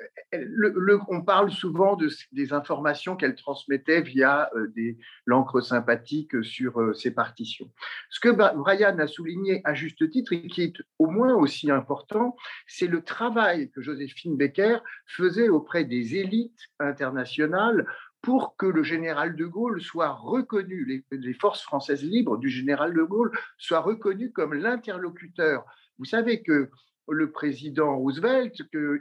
[1.07, 6.93] On parle souvent de, des informations qu'elle transmettait via euh, des l'encre sympathique sur euh,
[6.93, 7.71] ses partitions.
[8.09, 12.35] Ce que Brian a souligné à juste titre et qui est au moins aussi important,
[12.67, 17.87] c'est le travail que Joséphine Becker faisait auprès des élites internationales
[18.25, 23.03] pour que le général de Gaulle soit reconnu, les, forces françaises libres du général de
[23.03, 25.63] Gaulle soient reconnues comme l'interlocuteur.
[25.99, 26.71] Vous savez que
[27.07, 28.55] le président Roosevelt,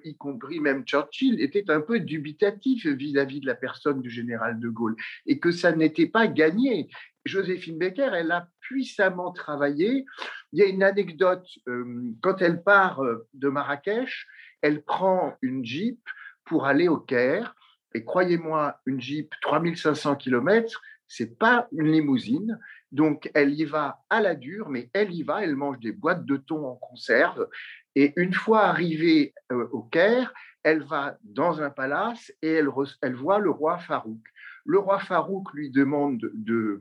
[0.05, 4.69] y compris même Churchill, était un peu dubitatif vis-à-vis de la personne du général de
[4.69, 6.91] Gaulle et que ça n'était pas gagné.
[7.25, 10.05] Joséphine Becker, elle a puissamment travaillé.
[10.53, 14.27] Il y a une anecdote, euh, quand elle part euh, de Marrakech,
[14.61, 15.99] elle prend une Jeep
[16.45, 17.55] pour aller au Caire.
[17.95, 22.59] Et croyez-moi, une Jeep 3500 km, c'est pas une limousine.
[22.93, 26.25] Donc, elle y va à la dure, mais elle y va, elle mange des boîtes
[26.25, 27.49] de thon en conserve,
[27.95, 32.69] et une fois arrivée euh, au Caire, elle va dans un palace et elle,
[33.15, 34.23] voit le roi Farouk.
[34.65, 36.81] Le roi Farouk lui demande de,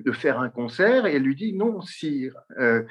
[0.00, 2.82] de faire un concert et elle lui dit non, sire, euh,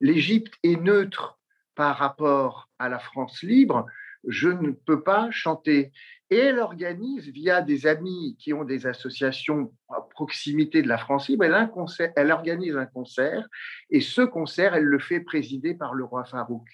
[0.00, 1.38] l'Égypte est neutre
[1.74, 3.86] par rapport à la France libre,
[4.26, 5.92] je ne peux pas chanter.
[6.32, 11.28] Et elle organise, via des amis qui ont des associations à proximité de la France
[11.28, 11.68] libre, elle,
[12.14, 13.48] elle organise un concert,
[13.90, 16.66] et ce concert, elle le fait présider par le roi Farouk.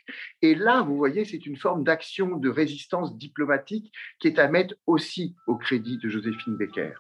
[0.42, 3.90] Et là, vous voyez, c'est une forme d'action de résistance diplomatique
[4.20, 6.92] qui est à mettre aussi au crédit de Joséphine Becker.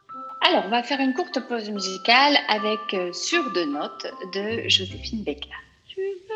[0.48, 5.24] Alors, on va faire une courte pause musicale avec euh, Sur deux notes de Joséphine
[5.24, 5.65] Becker.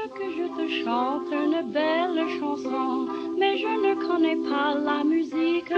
[0.08, 3.06] Que je te chante une belle chanson,
[3.38, 5.72] mais je ne connais pas la musique.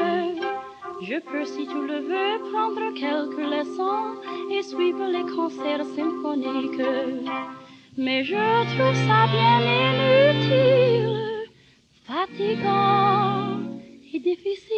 [1.01, 4.15] Je peux, si tu le veux, prendre quelques leçons
[4.51, 6.81] et suivre les concerts symphoniques.
[7.99, 8.37] Mais je
[8.73, 11.51] trouve ça bien inutile,
[12.05, 13.59] fatigant
[14.15, 14.72] et difficile.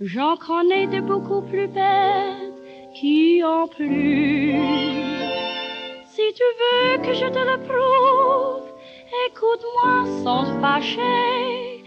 [0.00, 2.52] J'en connais de beaucoup plus bêtes
[2.94, 4.52] qui ont plu.
[6.06, 8.66] Si tu veux que je te le prouve,
[9.28, 11.84] écoute-moi sans te fâcher.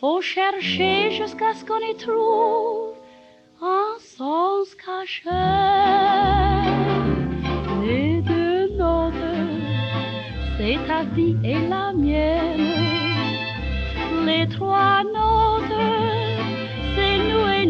[0.00, 2.94] Faut chercher jusqu'à ce qu'on y trouve
[3.60, 5.28] un sens caché.
[7.84, 9.12] Les deux notes,
[10.56, 12.72] c'est ta vie et la mienne.
[14.24, 15.59] Les trois notes,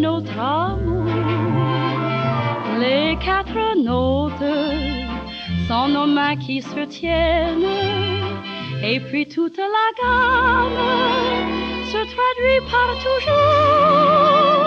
[0.01, 1.05] notre amour.
[2.79, 4.55] Les quatre notes
[5.69, 7.67] sont nos mains qui se tiennent.
[8.83, 10.81] Et puis toute la gamme
[11.93, 14.61] se traduit par toujours.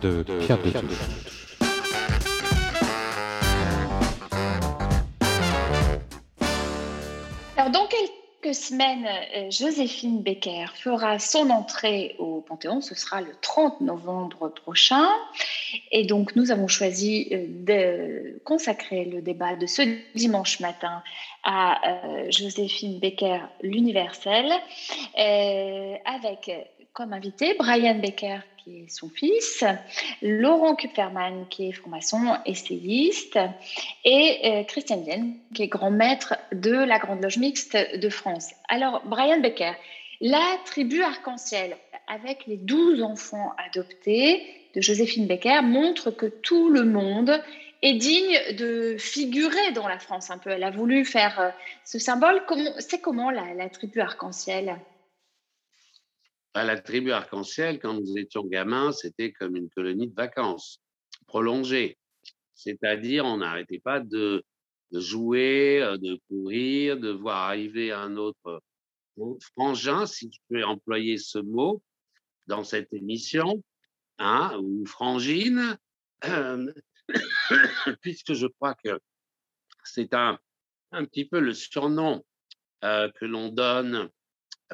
[0.00, 1.36] De Pierre de Touche.
[7.56, 12.80] Alors, dans quelques semaines, euh, Joséphine Becker fera son entrée au Panthéon.
[12.80, 15.08] Ce sera le 30 novembre prochain.
[15.92, 19.82] Et donc, nous avons choisi euh, de consacrer le débat de ce
[20.14, 21.02] dimanche matin
[21.44, 24.52] à euh, Joséphine Becker, l'universelle,
[25.18, 26.50] euh, avec
[26.92, 29.64] comme invité Brian Becker, qui est son fils,
[30.22, 33.38] Laurent Kupferman, qui est franc-maçon, essayiste,
[34.04, 38.50] et euh, Christiane Vienne, qui est grand maître de la Grande Loge Mixte de France.
[38.68, 39.72] Alors, Brian Becker,
[40.20, 44.42] la tribu arc-en-ciel, avec les 12 enfants adoptés
[44.74, 47.42] de Joséphine Becker, montre que tout le monde
[47.82, 50.50] est digne de figurer dans la France un peu.
[50.50, 51.50] Elle a voulu faire euh,
[51.84, 52.42] ce symbole.
[52.78, 54.76] C'est comment la tribu arc-en-ciel?
[56.52, 60.80] À la tribu arc-en-ciel, quand nous étions gamins, c'était comme une colonie de vacances
[61.26, 61.96] prolongée.
[62.54, 64.44] C'est-à-dire, on n'arrêtait pas de,
[64.92, 68.60] jouer, euh, de courir, de voir arriver un autre
[69.18, 71.82] euh, frangin, si je peux employer ce mot,
[72.48, 73.62] dans cette émission,
[74.18, 75.78] hein, ou frangine,
[78.02, 78.98] puisque je crois que
[79.84, 80.38] c'est un,
[80.90, 82.24] un petit peu le surnom
[82.82, 84.10] euh, que l'on donne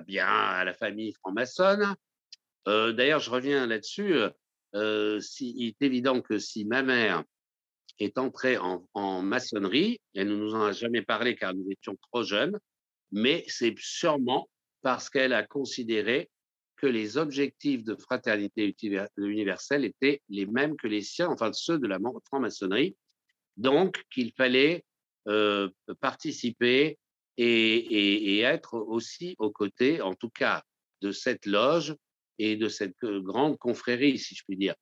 [0.01, 1.95] bien à la famille franc-maçonne.
[2.69, 4.15] Euh, D'ailleurs, je reviens là-dessus.
[4.75, 7.25] euh, il est évident que si ma mère
[7.99, 12.23] est entrée en, maçonnerie, elle ne nous en a jamais parlé car nous étions trop
[12.23, 12.59] jeunes,
[13.13, 14.49] mais c'est sûrement
[14.83, 16.29] parce qu'elle a considéré
[16.77, 18.77] que les objectifs de fraternité
[19.17, 22.97] universelle étaient les mêmes que les siens, enfin ceux de la franc-maçonnerie,
[23.57, 24.85] donc qu'il fallait
[25.29, 26.99] euh, participer
[27.37, 30.63] et, être aussi aux côtés, en tout cas,
[31.03, 31.95] de cette loge
[32.39, 34.75] et de cette euh, grande confrérie, si je puis dire.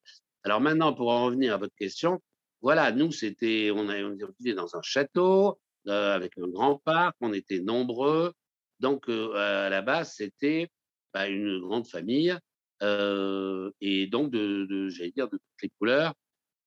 [0.43, 2.21] Alors maintenant, pour en revenir à votre question,
[2.61, 7.17] voilà, nous, c'était, on, a- on vivait dans un château euh, avec un grand parc,
[7.21, 8.33] on était nombreux,
[8.81, 10.69] donc euh, à la base, c'était
[11.12, 12.37] bah, une grande famille
[13.81, 16.12] et donc de j'allais dire, de toutes les couleurs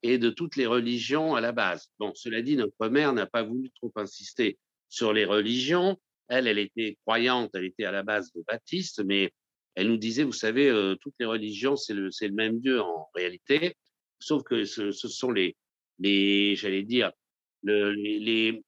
[0.02, 1.90] et de toutes les religions à la base.
[2.00, 4.58] Bon, cela dit, notre mère n'a pas voulu trop insister
[4.90, 5.98] sur les religions.
[6.30, 9.32] Elle, elle était croyante, elle était à la base de baptiste, mais
[9.78, 13.76] elle nous disait, vous savez, euh, toutes les religions, c'est le, même Dieu en réalité,
[14.20, 15.56] sauf que ce, sont les,
[16.56, 17.12] j'allais dire,
[17.62, 18.60] le, les,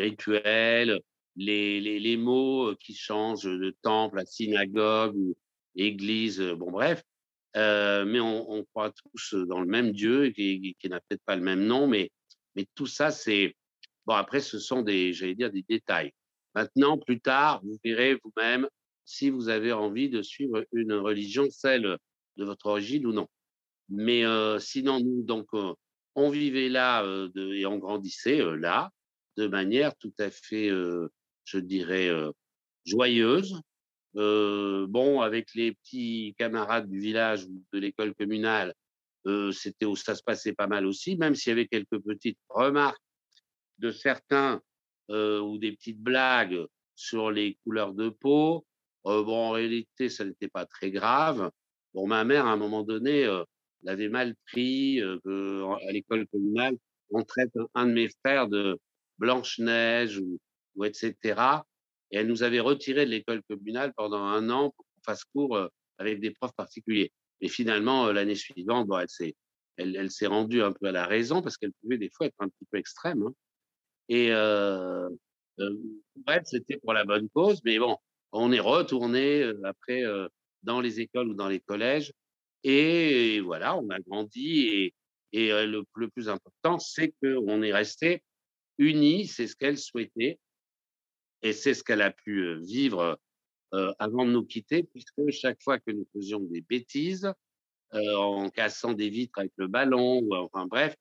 [0.00, 1.00] rituels,
[1.36, 5.36] les, mots euh, qui changent de temple à synagogue ou
[5.76, 7.02] église, euh, bon bref,
[7.54, 11.86] mais on, croit tous dans le même Dieu qui, n'a peut-être pas le même nom,
[11.86, 12.10] mais
[12.74, 13.54] tout ça, c'est
[14.06, 14.14] bon.
[14.14, 16.12] Après, ce sont des, j'allais dire, des détails.
[16.54, 18.68] Maintenant, plus tard, vous verrez vous-même
[19.04, 21.98] si vous avez envie de suivre une religion, celle
[22.36, 23.28] de votre origine ou non.
[23.88, 25.74] Mais euh, sinon, nous, donc, euh,
[26.14, 28.90] on vivait là euh, et on grandissait là
[29.36, 30.68] de manière tout à fait,
[31.44, 32.10] je dirais,
[32.84, 33.58] joyeuse.
[34.12, 38.74] Bon, avec les petits camarades du village ou de l'école communale,
[39.52, 43.00] c'était ça se passait pas mal aussi, même s'il y avait quelques petites remarques
[43.82, 44.62] de certains
[45.08, 46.64] ou des petites blagues
[46.94, 48.64] sur les couleurs de peau.
[49.04, 51.50] bon, en réalité, ça n'était pas très grave.
[51.92, 53.28] Bon, ma mère, à un moment donné,
[53.82, 56.76] l'avait mal pris à l'école communale.
[57.10, 58.78] On traite un, de mes frères de
[59.18, 61.14] Blanche-Neige ou, etc.
[62.10, 65.68] Et elle nous avait retiré de l'école communale pendant un an pour qu'on fasse cours
[65.98, 67.12] avec des profs particuliers.
[67.42, 69.34] Et finalement, l'année suivante, bon, elle s'est
[69.76, 72.48] elle s'est rendue un peu à la raison parce qu'elle pouvait des fois être un
[72.48, 73.22] petit peu extrême.
[73.22, 73.34] Hein.
[74.08, 74.30] Et
[76.16, 77.96] bref, c'était pour la bonne cause, mais bon,
[78.32, 80.02] on est retourné après
[80.62, 82.12] dans les écoles ou dans les collèges.
[82.64, 84.92] Et, voilà, on a grandi.
[85.32, 88.22] Et, le, plus important, c'est qu'on est resté
[88.78, 89.26] unis.
[89.26, 90.38] C'est ce qu'elle souhaitait.
[91.42, 93.18] Et c'est ce qu'elle a pu vivre
[93.98, 97.32] avant de nous quitter, puisque chaque fois que nous faisions des bêtises,
[97.92, 100.94] en cassant des vitres avec le ballon, ou enfin bref,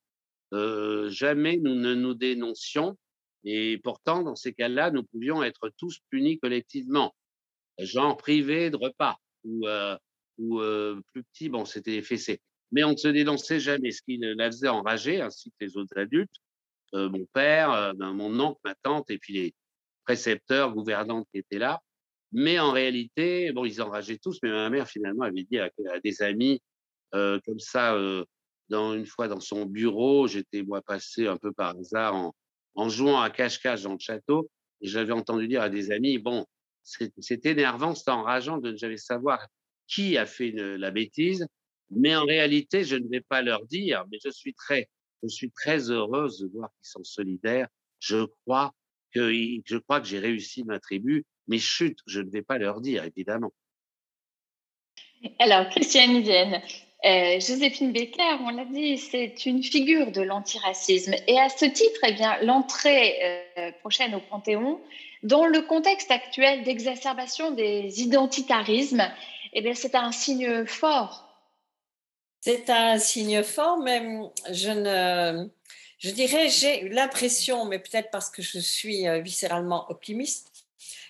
[0.54, 2.98] euh, jamais nous ne nous dénoncions.
[3.44, 7.16] Et pourtant, dans ces cas-là, nous pouvions être tous punis collectivement,
[7.80, 9.98] genre privé de repas ou, euh,
[10.38, 10.60] ou
[11.12, 12.40] plus petit, bon, c'était les fessées.
[12.72, 15.98] Mais on ne se dénonçait jamais, ce qui la faisait enrager, ainsi que les autres
[15.98, 16.36] adultes,
[16.94, 19.56] mon père, ben, mon oncle, ma tante, et puis les
[20.06, 21.82] précepteurs, gouvernantes qui étaient là.
[22.32, 25.70] Mais en réalité, bon, ils enrageaient tous, mais ma mère finalement avait dit à
[26.04, 26.62] des amis
[27.14, 28.26] euh, comme ça, euh,
[28.72, 32.34] dans, une fois dans son bureau, j'étais moi passé un peu par hasard
[32.74, 34.50] en, jouant à cache-cache dans le château,
[34.82, 36.46] et j'avais entendu dire à des amis, bon,
[36.82, 39.46] c'est énervant, c'est enrageant de ne jamais savoir
[39.88, 41.46] qui a fait la bêtise,
[41.92, 44.90] mais en réalité, je ne vais pas leur dire, mais je suis très,
[45.22, 47.68] je suis très heureuse de voir qu'ils sont solidaires.
[48.00, 48.74] Je crois
[49.14, 49.32] que,
[49.66, 53.04] je crois que j'ai réussi ma tribu, mais chut, je ne vais pas leur dire,
[53.04, 53.52] évidemment.
[55.40, 56.62] Alors, Christiane Vienne,
[57.04, 61.16] euh, Joséphine Baker, on l'a dit, c'est une figure de l'antiracisme.
[61.28, 64.80] Et à ce titre, eh l'entrée euh, prochaine au Panthéon,
[65.24, 69.04] dans le contexte actuel d'exacerbation des identitarismes,
[69.54, 71.28] eh c'est un signe fort.
[72.40, 74.02] C'est un signe fort, mais
[74.52, 75.48] je ne,
[75.98, 80.52] je dirais, j'ai l'impression, mais peut-être parce que je suis euh, viscéralement optimiste,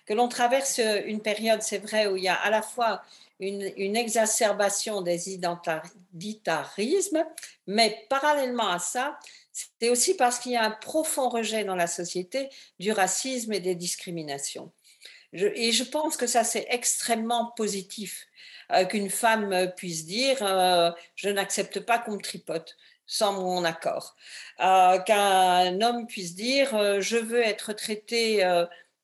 [0.06, 3.02] que l'on traverse une période, c'est vrai, où il y a à la fois
[3.42, 7.26] une, exacerbation des identitarismes,
[7.68, 9.18] mais parallèlement à ça,
[9.52, 13.60] c'est aussi parce qu'il y a un profond rejet dans la société du racisme et
[13.60, 14.72] des discriminations.
[15.34, 18.28] et je pense que ça, c'est extrêmement positif
[18.72, 24.16] euh, qu'une femme puisse dire euh, je n'accepte pas qu'on me tripote sans mon accord.
[24.62, 28.44] Euh, qu'un homme puisse dire je veux être traité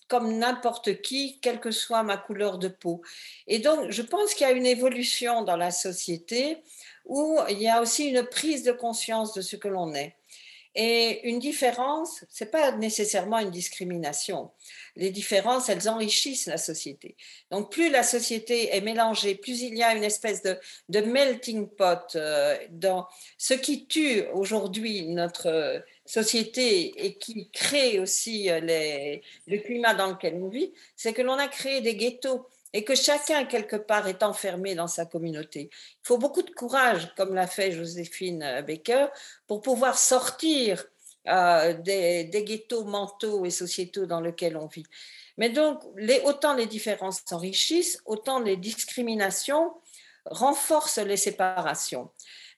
[0.08, 3.02] comme n'importe qui, quelle que soit ma couleur de peau.
[3.48, 6.64] Et donc, je pense qu'il y a une évolution dans la société
[7.06, 10.16] où il y a aussi une prise de conscience de ce que l'on est.
[10.80, 14.52] Et une différence, ce n'est pas nécessairement une discrimination.
[14.96, 17.16] Les différences, elles enrichissent la société.
[17.50, 21.68] Donc, plus la société est mélangée, plus il y a une espèce de, de melting
[21.68, 23.08] pot euh, dans
[23.40, 30.36] ce qui tue aujourd'hui notre société et qui crée aussi euh, le climat dans lequel
[30.42, 34.24] on vit, c'est que l'on a créé des ghettos et que chacun, quelque part, est
[34.24, 35.70] enfermé dans sa communauté.
[35.72, 39.08] Il faut beaucoup de courage, comme l'a fait Joséphine euh, Baker,
[39.48, 40.86] pour pouvoir sortir
[41.28, 44.86] euh, des, des, ghettos mentaux et sociétaux dans lesquels on vit.
[45.38, 49.74] Mais donc, les, autant les différences s'enrichissent, autant les discriminations
[50.26, 52.10] renforcent les séparations.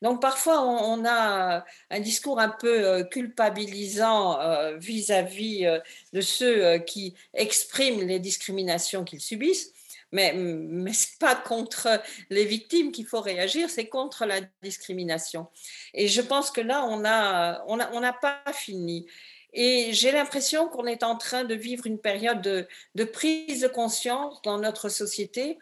[0.02, 5.80] Donc parfois, on, a un discours un peu euh, culpabilisant euh, vis-à-vis euh,
[6.14, 9.74] de ceux qui expriment les discriminations qu'ils subissent.
[10.12, 15.47] Mais, mais ce n'est pas contre les victimes qu'il faut réagir, c'est contre la discrimination.
[15.93, 19.06] Et je pense que là, on n'a on a, on pas fini.
[19.54, 24.41] Et j'ai l'impression qu'on est en train de vivre une période de, prise de conscience
[24.43, 25.60] dans notre société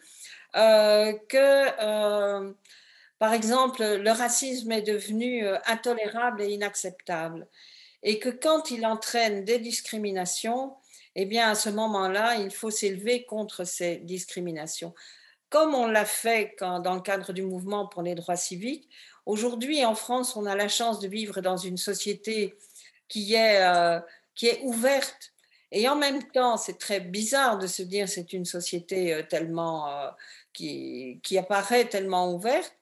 [0.55, 2.53] euh, que
[3.19, 7.47] par exemple, le racisme est devenu euh, intolérable et inacceptable.
[8.03, 10.75] Et que quand il entraîne des discriminations,
[11.15, 14.93] eh bien, à ce moment-là, il faut s'élever contre ces discriminations.
[15.49, 18.87] Comme on l'a fait dans le cadre du mouvement pour les droits civiques,
[19.25, 22.55] aujourd'hui, en France, on a la chance de vivre dans une société
[23.07, 23.99] qui est, euh,
[24.35, 25.33] qui est ouverte.
[25.71, 29.87] Et en même temps, c'est très bizarre de se dire c'est une société euh, tellement
[30.53, 32.76] qui, qui apparaît tellement ouverte,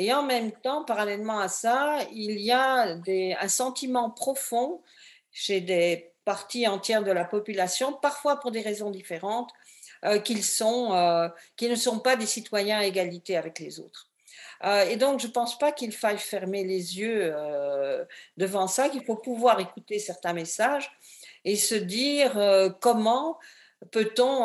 [0.00, 2.96] et en même temps, parallèlement à ça, il y a
[3.38, 4.80] un sentiment profond
[5.30, 9.50] chez des parties entières de la population, parfois pour des raisons différentes,
[10.06, 11.28] euh, qu'ils euh,
[11.60, 14.08] ne sont pas des citoyens à égalité avec les autres.
[14.64, 17.34] Euh, et donc, je ne pense pas qu'il faille fermer les yeux
[18.38, 20.90] devant ça, qu'il faut pouvoir écouter certains messages
[21.44, 22.32] et se dire
[22.80, 23.38] comment
[23.90, 24.44] peut-on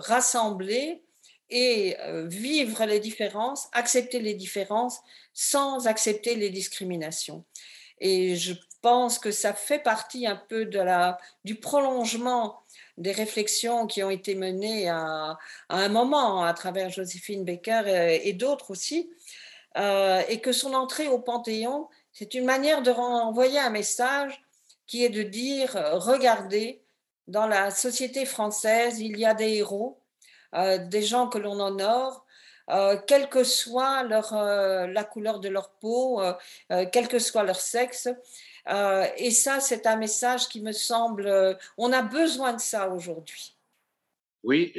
[0.00, 1.02] rassembler
[1.50, 5.00] et vivre les différences, accepter les différences
[5.32, 7.44] sans accepter les discriminations.
[8.00, 12.60] Et je pense que ça fait partie un peu de la, du prolongement
[12.98, 15.38] des réflexions qui ont été menées à,
[15.68, 17.82] un moment à travers Joséphine Baker
[18.22, 19.10] et, d'autres aussi,
[19.76, 24.42] et que son entrée au Panthéon, c'est une manière de renvoyer un message
[24.86, 26.82] qui est de dire, regardez,
[27.26, 29.98] dans la société française, il y a des héros,
[30.56, 32.26] euh, des gens que l'on honore,
[32.70, 36.20] euh, quelle que soit leur, la couleur de leur peau,
[36.68, 38.08] quel que soit leur sexe.
[38.68, 42.88] Euh, et ça, c'est un message qui me semble, euh, on a besoin de ça
[42.90, 43.56] aujourd'hui.
[44.42, 44.72] Oui,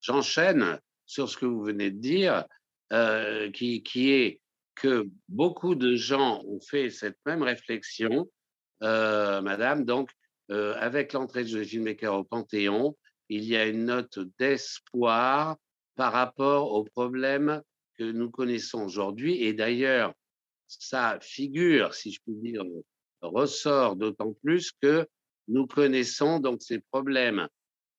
[0.00, 2.44] j'enchaîne sur ce que vous venez de dire,
[2.92, 4.40] euh, qui, qui, est
[4.74, 8.28] que beaucoup de gens ont fait cette même réflexion,
[8.80, 9.84] Madame.
[9.84, 10.10] Donc,
[10.50, 12.96] avec l'entrée de Joséphine Baker au Panthéon,
[13.28, 15.56] il y a une note d'espoir
[15.96, 17.62] par rapport aux problèmes
[17.98, 19.42] que nous connaissons aujourd'hui.
[19.42, 20.12] Et d'ailleurs,
[20.66, 22.64] ça figure, si je puis dire,
[23.20, 25.06] ressort d'autant plus que
[25.48, 27.48] nous connaissons donc ces problèmes.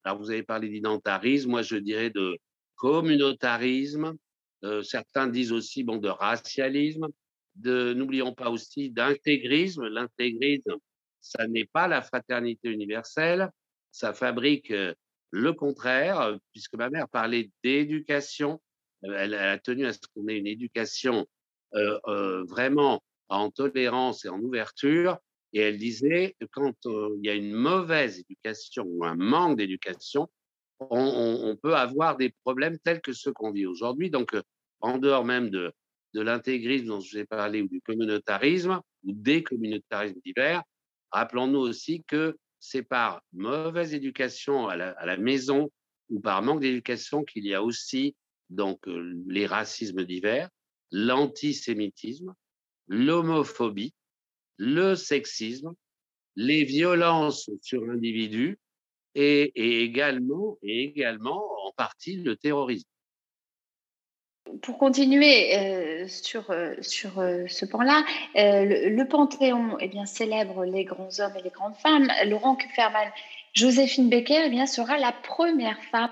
[0.03, 2.37] Alors, vous avez parlé d'identarisme, moi je dirais de
[2.75, 4.15] communautarisme.
[4.63, 7.07] Euh, certains disent aussi bon, de racialisme.
[7.55, 9.87] De, n'oublions pas aussi d'intégrisme.
[9.87, 10.75] L'intégrisme,
[11.21, 13.49] ça n'est pas la fraternité universelle,
[13.91, 14.93] ça fabrique euh,
[15.31, 18.61] le contraire, puisque ma mère parlait d'éducation.
[19.01, 21.27] Elle, a tenu à ce qu'on ait une éducation
[21.73, 25.17] vraiment en tolérance et en ouverture.
[25.53, 30.29] Et elle disait quand il y a une mauvaise éducation ou un manque d'éducation,
[30.79, 34.09] on, peut avoir des problèmes tels que ceux qu'on vit aujourd'hui.
[34.09, 34.35] Donc,
[34.81, 35.73] en dehors même de,
[36.13, 40.63] de l'intégrisme dont je vous ai parlé ou du communautarisme ou des communautarismes divers,
[41.11, 42.37] rappelons-nous aussi que
[42.67, 45.71] c'est par mauvaise éducation à la, maison
[46.09, 48.15] ou par manque d'éducation qu'il y a aussi
[48.49, 48.79] donc
[49.27, 50.49] les racismes divers,
[50.91, 52.33] l'antisémitisme,
[52.87, 53.93] l'homophobie,
[54.57, 55.73] le sexisme,
[56.35, 58.59] les violences sur l'individu
[59.13, 62.89] et, également, et également en partie le terrorisme.
[64.61, 68.03] Pour continuer euh, sur, euh, sur euh, ce point-là,
[68.35, 72.11] le, Panthéon eh bien, célèbre les grands hommes et les grandes femmes.
[72.25, 73.09] Laurent Kupferman,
[73.53, 76.11] Joséphine Becker eh bien, sera la première femme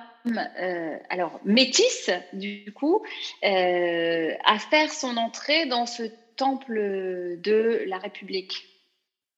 [1.10, 3.04] alors métisse du coup,
[3.44, 6.04] à faire son entrée dans ce
[6.38, 6.76] temple
[7.44, 8.66] de la République.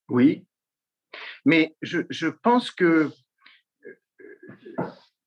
[0.10, 0.46] Oui,
[1.44, 3.10] mais je, pense que,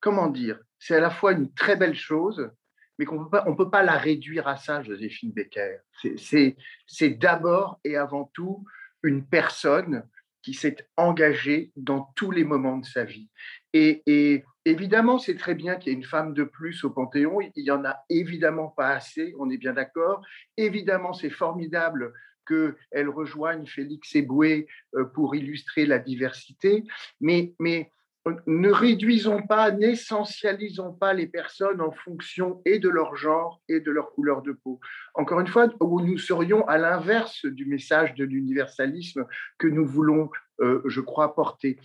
[0.00, 2.50] comment dire, c'est à la fois une très belle chose,
[2.98, 5.78] mais qu'on ne peut pas la réduire à ça, Joséphine Becker.
[6.16, 8.64] C'est d'abord et avant tout
[9.02, 10.04] une personne
[10.42, 13.28] qui s'est engagée dans tous les moments de sa vie.
[13.72, 17.40] Et, Évidemment, c'est très bien qu'il y ait une femme de plus au Panthéon.
[17.40, 20.20] Il n'y en a évidemment pas assez, on est bien d'accord.
[20.58, 22.12] Évidemment, c'est formidable
[22.46, 26.84] qu'elle rejoigne Félix Eboué euh, pour illustrer la diversité.
[27.18, 27.90] Mais, mais
[28.46, 33.90] ne réduisons pas, n'essentialisons pas les personnes en fonction et de leur genre et de
[33.90, 34.80] leur couleur de peau.
[35.14, 39.26] Encore une fois, nous serions à l'inverse du message de l'universalisme
[39.58, 41.78] que nous voulons, euh, je crois, porter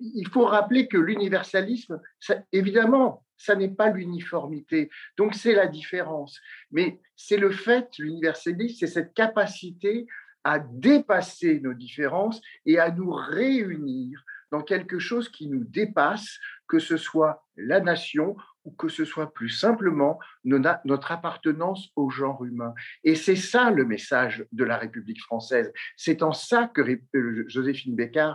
[0.00, 2.00] il faut rappeler que l'universalisme,
[2.52, 4.90] évidemment, ça n'est pas l'uniformité.
[5.16, 6.40] Donc c'est la différence.
[6.70, 10.06] Mais c'est le fait, l'universalisme, c'est cette capacité
[10.44, 14.24] à dépasser nos différences et à nous réunir
[14.54, 16.38] dans quelque chose qui nous dépasse,
[16.68, 22.44] que ce soit la nation ou que ce soit plus simplement notre appartenance au genre
[22.44, 22.72] humain.
[23.02, 25.72] Et c'est ça le message de la République française.
[25.96, 28.32] C'est en ça que euh, Joséphine Becker,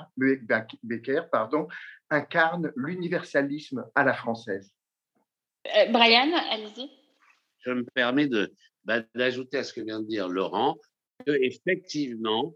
[0.84, 1.70] Becker pardon,
[2.09, 4.74] incarne l'universalisme à la française.
[5.67, 6.91] Euh, Brian, allez-y.
[7.59, 8.28] Je me permets
[8.84, 10.76] bah, d'ajouter à ce que vient de dire Laurent
[11.26, 12.53] que effectivement,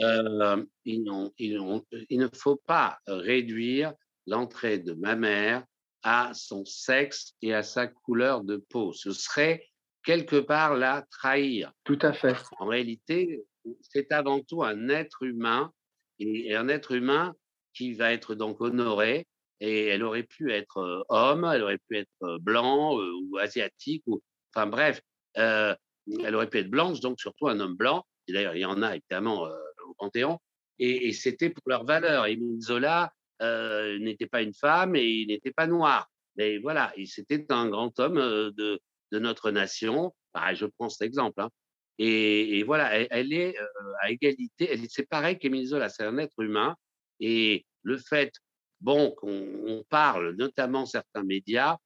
[0.00, 3.92] euh, il ne faut pas réduire
[4.26, 5.64] l'entrée de ma mère
[6.02, 8.92] à son sexe et à sa couleur de peau.
[8.92, 9.66] Ce serait
[10.04, 11.72] quelque part la trahir.
[11.84, 12.36] Tout à fait.
[12.58, 13.44] En réalité,
[13.80, 15.72] c'est avant tout un être humain
[16.18, 17.34] et un être humain
[17.74, 19.26] qui va être donc honoré.
[19.60, 23.38] Et elle aurait pu être euh, homme, elle aurait pu être euh, blanc euh, ou
[23.38, 24.20] asiatique, ou
[24.54, 25.00] enfin bref,
[25.34, 28.04] elle aurait pu être blanche, donc surtout un homme blanc.
[28.28, 29.48] Et d'ailleurs, il y en a évidemment
[29.88, 30.38] au Panthéon.
[30.78, 32.26] Et, c'était pour leur valeur.
[32.26, 33.12] Et Zola
[33.42, 36.10] euh, n'était pas une femme et il n'était pas noir.
[36.36, 38.80] Mais voilà, c'était un grand homme euh, de,
[39.12, 40.14] notre nation.
[40.32, 41.40] Pareil, je prends cet exemple.
[41.40, 41.50] hein.
[41.98, 43.66] Et, voilà, elle, est euh,
[44.02, 44.78] à égalité.
[44.90, 46.76] C'est pareil qu'Émile Zola, c'est un être humain.
[47.20, 48.34] Et le fait,
[48.82, 51.78] bon, qu'on on parle, notamment certains médias,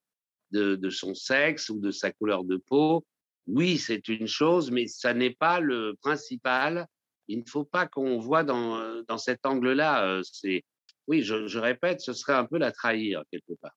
[0.51, 3.05] de, de son sexe ou de sa couleur de peau,
[3.47, 6.87] oui, c'est une chose, mais ça n'est pas le principal.
[7.31, 10.05] Il ne faut pas qu'on voit dans, euh, dans cet angle-là.
[10.05, 10.65] euh, C'est,
[11.07, 13.71] oui, je, je répète, ce serait un peu la trahir quelque part.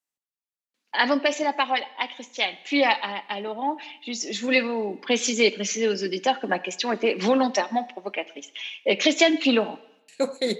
[0.92, 4.62] Avant de passer la parole à Christiane, puis à, à- à Laurent, juste, je voulais
[4.62, 8.50] vous préciser et préciser aux auditeurs que ma question était volontairement provocatrice.
[8.88, 9.80] Euh, Christiane, puis Laurent.
[10.42, 10.60] Oui,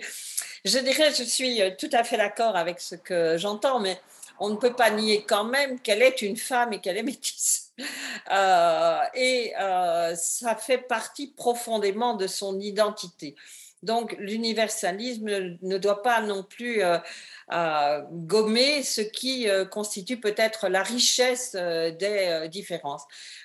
[0.66, 3.98] je dirais, je suis tout à fait d'accord avec ce que j'entends, mais
[4.40, 7.63] on ne peut pas nier quand même qu'elle est une femme et qu'elle est métisse.
[8.32, 13.36] Euh, et euh, ça fait partie profondément de son identité.
[13.82, 21.54] Donc l'universalisme ne doit pas non plus euh, gommer ce qui constitue peut-être la richesse
[21.54, 23.04] des différences.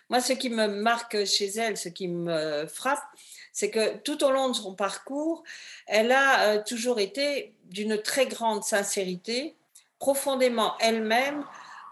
[0.08, 3.02] Moi, ce qui me marque chez elle, ce qui me frappe,
[3.52, 5.42] c'est que tout au long de son parcours,
[5.88, 9.56] elle a toujours été d'une très grande sincérité,
[9.98, 11.44] profondément elle-même,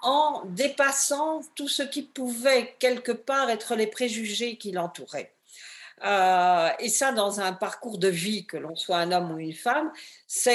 [0.07, 5.35] en dépassant tout ce qui pouvait quelque part être les préjugés qui l'entouraient.
[6.05, 9.53] Euh, et ça, dans un parcours de vie, que l'on soit un homme ou une
[9.53, 9.91] femme,
[10.29, 10.51] ce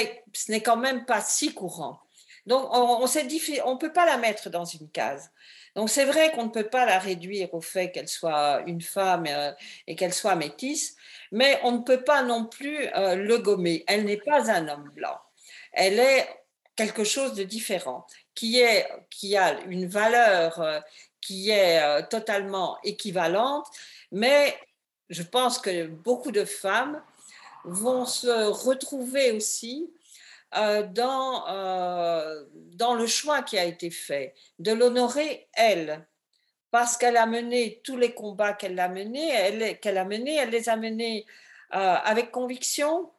[0.48, 2.00] n'est quand même pas si courant.
[2.46, 5.30] Donc, on ne peut pas la mettre dans une case.
[5.76, 9.26] Donc, c'est vrai qu'on ne peut pas la réduire au fait qu'elle soit une femme
[9.28, 9.52] euh,
[9.86, 10.96] et qu'elle soit métisse,
[11.30, 13.84] mais on ne peut pas non plus euh, le gommer.
[13.86, 15.18] Elle n'est pas un homme blanc.
[15.72, 16.26] Elle est
[16.74, 20.80] quelque chose de différent, qui, a une valeur euh,
[21.20, 23.66] qui est euh, totalement équivalente,
[24.10, 24.56] mais
[25.10, 27.02] je pense que beaucoup de femmes
[27.64, 29.92] vont se retrouver aussi
[30.56, 31.44] euh, dans,
[32.54, 36.06] dans le choix qui a été fait, de l'honorer elle,
[36.70, 40.50] parce qu'elle a mené tous les combats qu'elle a menés, elle, qu'elle a menés, elle
[40.50, 41.26] les a menés
[41.70, 43.10] avec conviction.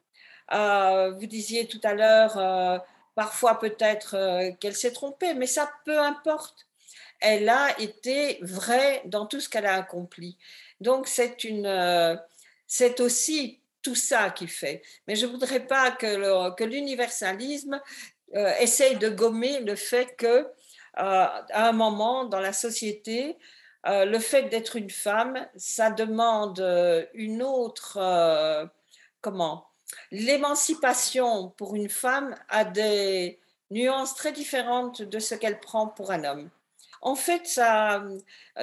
[0.50, 2.82] Vous disiez tout à l'heure,
[3.14, 6.66] parfois peut-être qu'elle s'est trompée, mais ça peu importe.
[7.20, 10.36] Elle a été vraie dans tout ce qu'elle a accompli.
[10.80, 12.16] Donc c'est une, euh,
[12.66, 14.82] c'est aussi tout ça qui fait.
[15.06, 17.80] Mais je voudrais pas que, l'universalisme
[18.34, 20.48] euh, essaye de gommer le fait que euh,
[20.98, 23.36] à un moment dans la société,
[23.86, 27.98] euh, le fait d'être une femme, ça demande euh, une autre
[29.20, 29.73] comment?
[30.10, 33.38] L'émancipation pour une femme a des
[33.70, 36.50] nuances très différentes de ce qu'elle prend pour un homme
[37.04, 38.02] en fait, sa,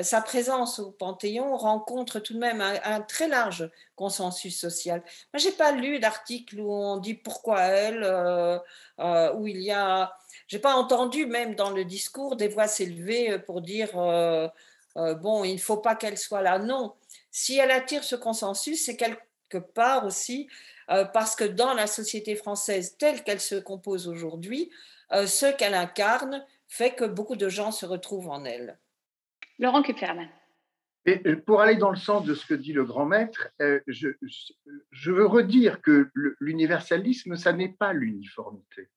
[0.02, 5.04] sa, présence au Panthéon rencontre tout de même un, très large consensus social.
[5.32, 8.58] Moi, j'ai pas lu d'article où on dit pourquoi elle, euh,
[9.00, 10.18] euh, où il y a,
[10.48, 14.50] j'ai pas entendu même dans le discours des voix s'élever pour dire euh,
[14.96, 16.58] bon, il ne faut pas qu'elle soit là.
[16.58, 16.96] Non,
[17.30, 22.36] si elle attire ce consensus, c'est quelque part aussi euh, parce que dans la société
[22.36, 24.72] française telle qu'elle se compose aujourd'hui,
[25.14, 28.80] euh, ce qu'elle incarne fait que beaucoup de gens se retrouvent en elle.
[29.60, 30.30] Laurent Kupferman.
[31.06, 34.10] Et pour aller dans le sens de ce que dit le grand maître, euh, je,
[34.92, 38.88] je, veux redire que l'universalisme, ça n'est pas l'uniformité.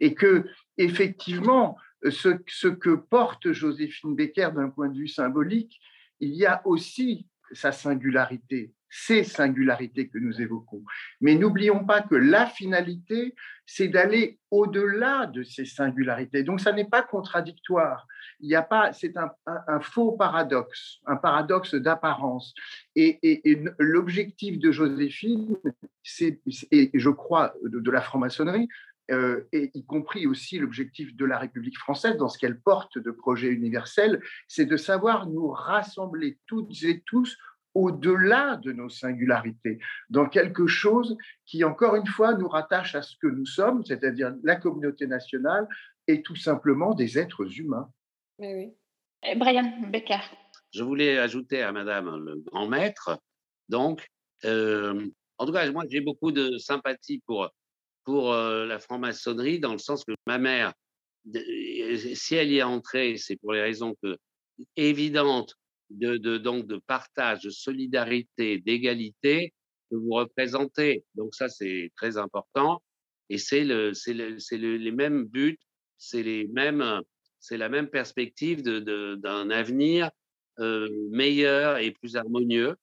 [0.00, 0.46] Et que,
[0.78, 1.76] effectivement,
[2.08, 5.78] ce, ce, que porte Joséphine Becker d'un point de vue symbolique,
[6.18, 10.84] il y a aussi sa singularité, ces singularités que nous évoquons.
[11.20, 13.34] Mais n'oublions pas que la finalité,
[13.66, 16.44] c'est d'aller au-delà de ces singularités.
[16.44, 18.06] Donc, ça n'est pas contradictoire.
[18.38, 22.54] Il n'y a pas, c'est un, faux paradoxe, un paradoxe d'apparence.
[22.94, 23.18] Et,
[23.80, 25.56] l'objectif de Joséphine,
[26.04, 26.40] c'est,
[26.70, 28.68] et je crois, de, de la franc-maçonnerie,
[29.10, 33.10] euh, et y compris aussi l'objectif de la République française dans ce qu'elle porte de
[33.10, 37.36] projet universel, c'est de savoir nous rassembler toutes et tous
[37.74, 43.16] au-delà de nos singularités, dans quelque chose qui, encore une fois, nous rattache à ce
[43.20, 45.66] que nous sommes, c'est-à-dire la communauté nationale
[46.06, 47.90] et tout simplement des êtres humains.
[48.38, 48.72] Oui, oui.
[49.24, 50.20] Et Brian Becker.
[50.72, 53.18] Je voulais ajouter à Madame le grand maître,
[53.68, 54.06] donc,
[54.44, 55.08] euh,
[55.38, 57.48] en tout cas, moi j'ai beaucoup de sympathie pour,
[58.04, 60.72] pour euh, la franc-maçonnerie, dans le sens que ma mère,
[62.14, 64.16] si elle y est entrée, c'est pour les raisons que,
[64.76, 65.54] évidentes
[65.90, 69.52] de, donc de partage, de solidarité, d'égalité
[69.90, 71.04] que vous représentez.
[71.14, 72.82] Donc ça, c'est très important.
[73.30, 75.58] Et c'est le, c'est le, c'est le, les mêmes buts,
[75.96, 77.00] c'est les mêmes,
[77.40, 80.10] c'est la même perspective de, d'un avenir
[80.58, 82.76] euh, meilleur et plus harmonieux.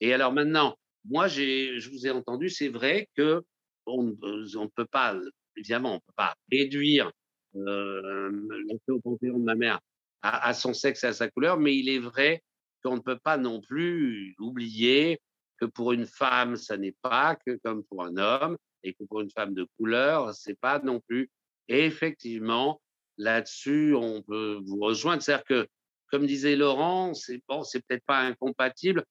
[0.00, 3.42] Et alors maintenant, moi, j'ai, je vous ai entendu, c'est vrai que
[3.86, 5.16] on ne peut pas,
[5.56, 7.10] évidemment, on peut pas réduire
[7.56, 9.80] euh, l'entrée au panthéon de ma mère
[10.22, 12.42] à, son sexe et à sa couleur, mais il est vrai
[12.82, 15.20] qu'on ne peut pas non plus oublier
[15.58, 19.20] que pour une femme, ça n'est pas que comme pour un homme, et que pour
[19.20, 21.30] une femme de couleur, c'est pas non plus.
[21.68, 22.80] Et effectivement,
[23.16, 25.22] là-dessus, on peut vous rejoindre.
[25.22, 25.68] C'est-à-dire que,
[26.10, 29.04] comme disait Laurent, c'est bon, c'est peut-être pas incompatible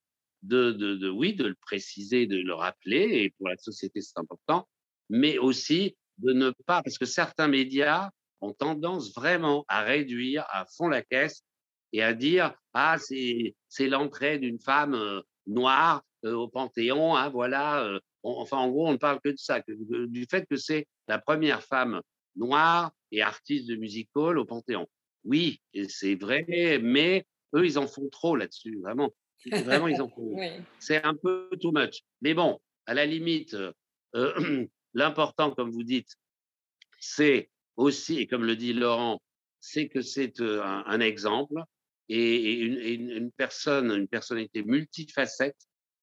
[0.43, 4.17] de, de, de, oui, de le préciser, de le rappeler, et pour la société, c'est
[4.17, 4.67] important,
[5.09, 8.09] mais aussi de ne pas, parce que certains médias
[8.41, 11.43] ont tendance vraiment à réduire à fond la caisse
[11.93, 17.29] et à dire ah c'est c'est l'entrée d'une femme euh, noire euh, au Panthéon, hein,
[17.29, 17.83] voilà.
[17.85, 21.19] Euh, enfin en gros on ne parle que de ça, du fait que c'est la
[21.19, 22.01] première femme
[22.35, 24.87] noire et artiste de music hall au Panthéon.
[25.23, 27.25] Oui, c'est vrai, mais
[27.55, 29.11] eux ils en font trop là-dessus, vraiment.
[29.51, 30.35] Vraiment ils en font.
[30.79, 32.01] C'est un peu too much.
[32.21, 33.55] Mais bon, à la limite,
[34.93, 36.15] l'important comme vous dites,
[36.99, 39.21] c'est aussi, et comme le dit Laurent,
[39.59, 41.61] c'est que c'est un, exemple
[42.09, 45.57] et, une, personne, une personnalité multifacette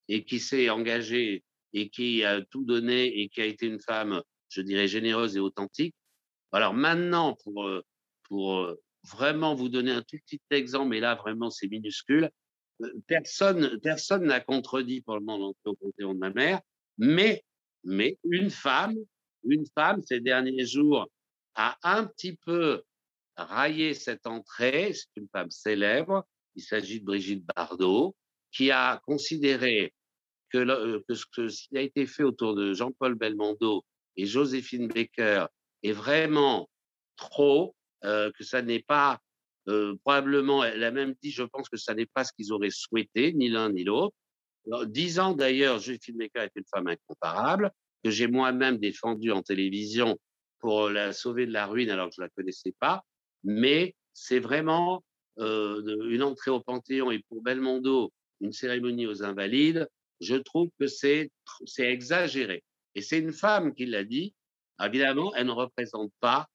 [0.08, 1.42] et qui s'est engagée
[1.72, 5.40] et qui a tout donné et qui a été une femme, je dirais, généreuse et
[5.40, 5.94] authentique.
[6.52, 7.68] Alors maintenant, pour,
[8.24, 8.76] pour
[9.10, 12.30] vraiment vous donner un tout petit exemple, mais là vraiment c'est minuscule,
[13.06, 16.60] personne personne n'a contredit pour le moment au de ma mère,
[16.98, 17.44] mais,
[17.84, 18.96] mais une femme,
[19.44, 21.08] une femme ces derniers jours
[21.54, 22.82] a un petit peu
[23.36, 24.92] raillé cette entrée.
[24.92, 26.24] C'est une femme célèbre.
[26.56, 28.14] Il s'agit de Brigitte Bardot,
[28.52, 29.92] qui a considéré
[30.50, 33.84] que, euh, que ce qui a été fait autour de Jean-Paul Belmondo
[34.16, 35.46] et Joséphine Baker
[35.82, 36.68] est vraiment
[37.16, 37.74] trop,
[38.04, 39.18] euh, que ça n'est pas
[39.68, 42.70] euh, probablement, elle a même dit, je pense que ça n'est pas ce qu'ils auraient
[42.70, 44.14] souhaité, ni l'un ni l'autre.
[44.86, 47.70] Dix ans d'ailleurs, Joséphine Baker est une femme incomparable,
[48.02, 50.18] que j'ai moi-même défendue en télévision
[50.60, 53.02] pour la sauver de la ruine alors que je ne la connaissais pas.
[53.44, 55.04] Mais c'est vraiment
[55.38, 59.88] euh, une entrée au Panthéon et pour Belmondo, une cérémonie aux Invalides.
[60.20, 61.30] Je trouve que c'est
[61.78, 62.62] exagéré.
[62.94, 64.34] Et c'est une femme qui l'a dit.
[64.82, 66.46] Évidemment, elle ne représente pas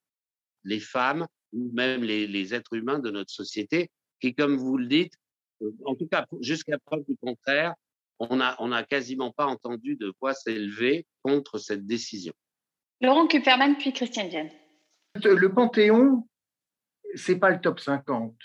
[0.64, 4.88] les femmes ou même les, les, êtres humains de notre société qui, comme vous le
[4.88, 5.14] dites,
[5.62, 7.74] euh, en tout cas jusqu'à preuve du contraire,
[8.20, 12.34] on n'a on a quasiment pas entendu de voix s'élever contre cette décision.
[13.02, 14.52] Laurent Kupferman, puis Christiane Vienne.
[15.24, 16.28] Le Panthéon,
[17.16, 18.36] c'est pas le top 50.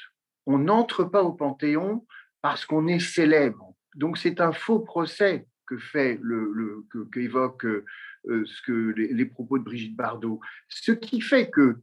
[0.46, 2.06] On n'entre pas au Panthéon
[2.42, 3.74] parce qu'on est célèbre.
[3.94, 7.84] Donc c'est un faux procès que fait le, que, évoque euh,
[8.26, 10.40] ce que les, propos de Brigitte Bardot.
[10.68, 11.78] Ce qui fait que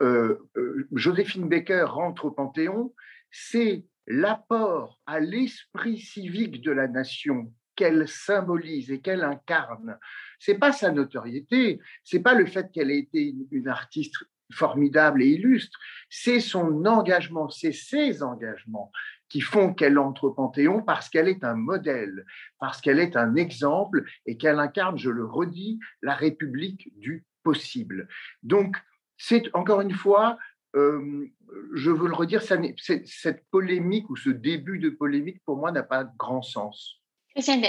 [0.00, 2.94] euh, euh, Joséphine Baker rentre au Panthéon,
[3.30, 9.98] c'est l'apport à l'esprit civique de la nation qu'elle symbolise et qu'elle incarne
[10.38, 14.16] c'est pas sa notoriété, c'est pas le fait qu'elle ait été une, artiste
[14.52, 15.78] formidable et illustre,
[16.08, 18.90] c'est son engagement, c'est ses engagements
[19.28, 22.24] qui font qu'elle entre au Panthéon parce qu'elle est un modèle,
[22.58, 28.08] parce qu'elle est un exemple et qu'elle incarne, je le redis, la République du possible.
[28.42, 28.76] Donc,
[29.16, 30.38] c'est encore une fois,
[30.76, 31.26] euh,
[31.74, 36.04] je veux le redire, cette polémique ou ce début de polémique, pour moi, n'a pas
[36.04, 37.02] grand sens.
[37.34, 37.62] Christiane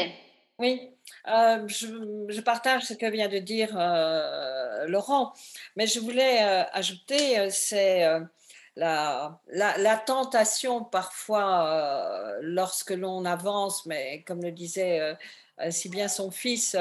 [0.60, 0.92] Oui,
[1.30, 5.34] euh, je, partage ce que vient de dire euh, Laurent,
[5.78, 8.06] mais je voulais euh, ajouter, c'est
[8.76, 15.18] la, la, tentation parfois lorsque l'on avance, mais comme le disait
[15.70, 16.76] si bien son fils,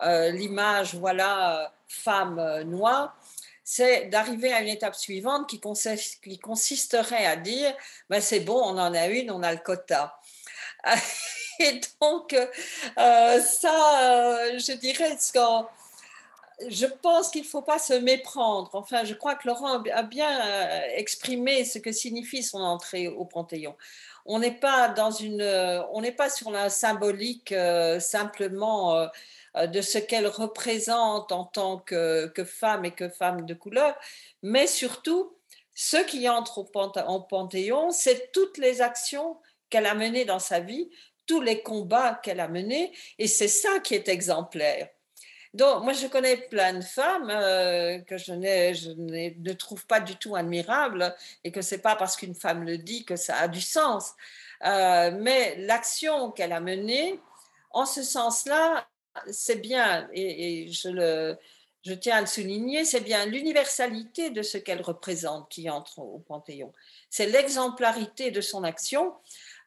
[0.00, 3.16] l'image, voilà, femme noire,
[3.64, 7.74] c'est d'arriver à une étape suivante qui, qui consisterait à dire,
[8.10, 10.20] ben c'est bon, on en a une, on a le quota.
[11.60, 15.16] Et donc, euh, ça, euh, je dirais,
[16.68, 18.70] je pense qu'il ne faut pas se méprendre.
[18.74, 23.24] Enfin, je crois que Laurent a bien euh, exprimé ce que signifie son entrée au
[23.24, 23.76] Panthéon.
[24.26, 25.42] On n'est pas dans une,
[25.92, 27.54] on n'est pas sur la symbolique
[27.98, 29.08] simplement
[29.54, 33.96] de ce qu'elle représente en tant que, que, femme et que femme de couleur,
[34.42, 35.34] mais surtout,
[35.74, 39.38] ce qui entre au Panthéon, c'est toutes les actions
[39.70, 40.90] qu'elle a menées dans sa vie,
[41.28, 44.88] tous les combats qu'elle a menés, et c'est ça qui est exemplaire.
[45.54, 50.16] Donc, moi, je connais plein de femmes euh, que je, je ne trouve pas du
[50.16, 53.60] tout admirables et que c'est pas parce qu'une femme le dit que ça a du
[53.60, 54.12] sens.
[54.64, 57.18] Euh, mais l'action qu'elle a menée,
[57.70, 58.86] en ce sens-là,
[59.30, 61.38] c'est bien, et, je, le,
[61.84, 66.18] je tiens à le souligner, c'est bien l'universalité de ce qu'elle représente qui entre au
[66.18, 66.72] Panthéon.
[67.08, 69.14] C'est l'exemplarité de son action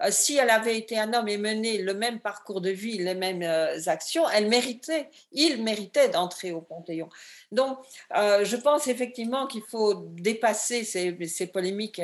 [0.10, 3.44] si elle avait été un homme et mené le même parcours de vie, les mêmes
[3.88, 7.10] actions, elle méritait, il méritait d'entrer au Panthéon.
[7.52, 7.78] Donc,
[8.12, 12.02] je pense effectivement qu'il faut dépasser ces, polémiques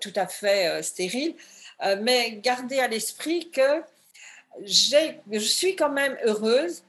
[0.00, 1.34] tout à fait stériles,
[2.00, 3.82] mais garder à l'esprit que
[4.64, 6.84] je suis quand même heureuse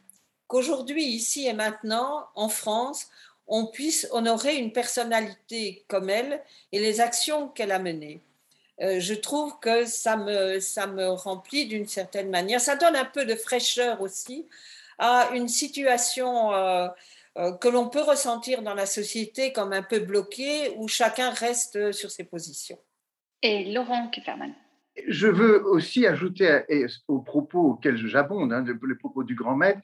[0.48, 3.08] qu'aujourd'hui, ici et maintenant, en France,
[3.48, 6.42] on puisse honorer une personnalité comme elle
[6.72, 8.22] et les actions qu'elle a menées.
[8.82, 12.60] Euh, je trouve que ça me, ça me remplit d'une certaine manière.
[12.60, 14.48] Ça donne un peu de fraîcheur aussi
[14.98, 16.88] à une situation euh,
[17.38, 21.92] euh, que l'on peut ressentir dans la société comme un peu bloquée, où chacun reste
[21.92, 22.80] sur ses positions.
[23.42, 24.54] Et Laurent Kifferman.
[25.08, 26.62] Je veux aussi ajouter
[27.08, 29.82] aux propos auxquels j'abonde, hein, les propos du grand maître,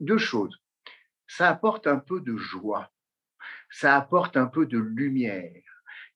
[0.00, 0.58] deux choses
[1.36, 2.92] ça apporte un peu de joie,
[3.70, 5.71] ça apporte un peu de lumière.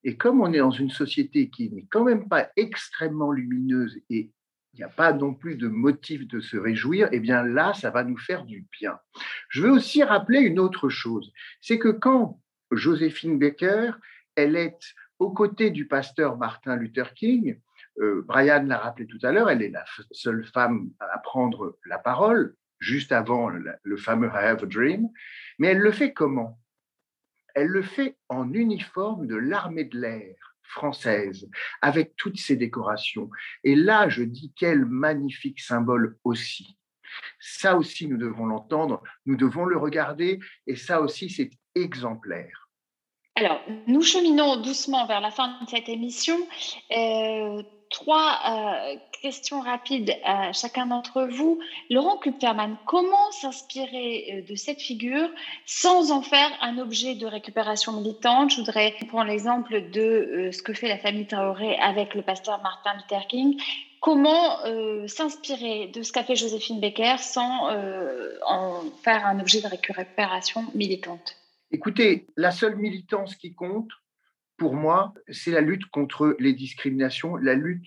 [0.07, 4.31] Et comme on est dans une société qui n'est quand même pas extrêmement lumineuse et
[4.73, 7.91] il n'y a pas non plus de motif de se réjouir, eh bien là, ça
[7.91, 9.01] va nous faire du bien.
[9.49, 12.41] Je veux aussi rappeler une autre chose, c'est que quand
[12.71, 13.93] Joséphine Baker,
[14.37, 14.79] elle est
[15.19, 17.59] aux côtés du pasteur Martin Luther King,
[17.99, 21.99] euh, Brian l'a rappelé tout à l'heure, elle est la seule femme à prendre la
[21.99, 25.09] parole, juste avant le, fameux I Have a Dream.
[25.59, 26.61] Mais elle le fait comment?
[27.57, 31.49] Elle le fait en uniforme de l'armée de l'air française,
[31.81, 33.31] avec toutes ses décorations.
[33.65, 36.77] Et là, je dis quel magnifique symbole aussi.
[37.41, 42.69] Ça aussi, nous devons l'entendre, nous devons le regarder, et ça aussi, c'est exemplaire.
[43.37, 46.37] Alors, nous cheminons doucement vers la fin de cette émission.
[46.91, 51.59] Euh, trois euh, questions rapides à chacun d'entre vous.
[51.91, 55.29] Laurent Kupferman, comment s'inspirer euh, de cette figure
[55.65, 58.51] sans en faire un objet de récupération militante?
[58.51, 62.61] Je voudrais prendre l'exemple de euh, ce que fait la famille Traoré avec le pasteur
[62.63, 63.61] Martin Luther King.
[64.01, 64.59] Comment
[65.09, 67.71] s'inspirer de ce qu'a fait Joséphine Becker sans
[68.47, 71.35] en faire un objet de récupération militante?
[71.73, 73.89] Écoutez, la seule militance qui compte,
[74.57, 77.87] pour moi, c'est la lutte contre les discriminations, la lutte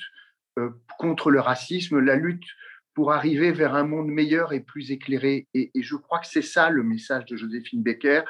[0.57, 2.45] euh, contre le racisme, la lutte
[2.93, 5.47] pour arriver vers un monde meilleur et plus éclairé.
[5.53, 8.23] Et, je crois que c'est ça le message de Joséphine Becker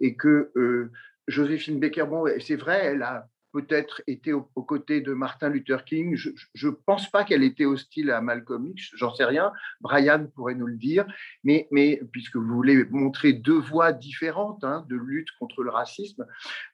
[0.00, 0.90] et que euh,
[1.28, 6.14] Joséphine Becker, bon, c'est vrai, elle a peut-être été aux, côtés de Martin Luther King.
[6.14, 9.50] Je ne pense pas qu'elle était hostile à Malcolm X, j'en sais rien.
[9.80, 11.06] Brian pourrait nous le dire.
[11.42, 11.66] Mais,
[12.12, 16.26] puisque vous voulez montrer deux voies différentes hein, de lutte contre le racisme,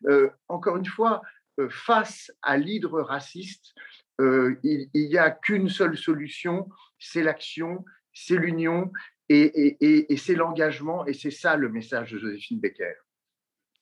[0.08, 1.22] euh, encore une fois,
[1.60, 3.74] euh, face à l'hydre raciste,
[4.20, 6.68] euh, il n'y a qu'une seule solution,
[6.98, 8.90] c'est l'action, c'est l'union
[9.28, 11.06] et, et, et c'est l'engagement.
[11.06, 12.94] Et c'est ça le message de Joséphine Becker.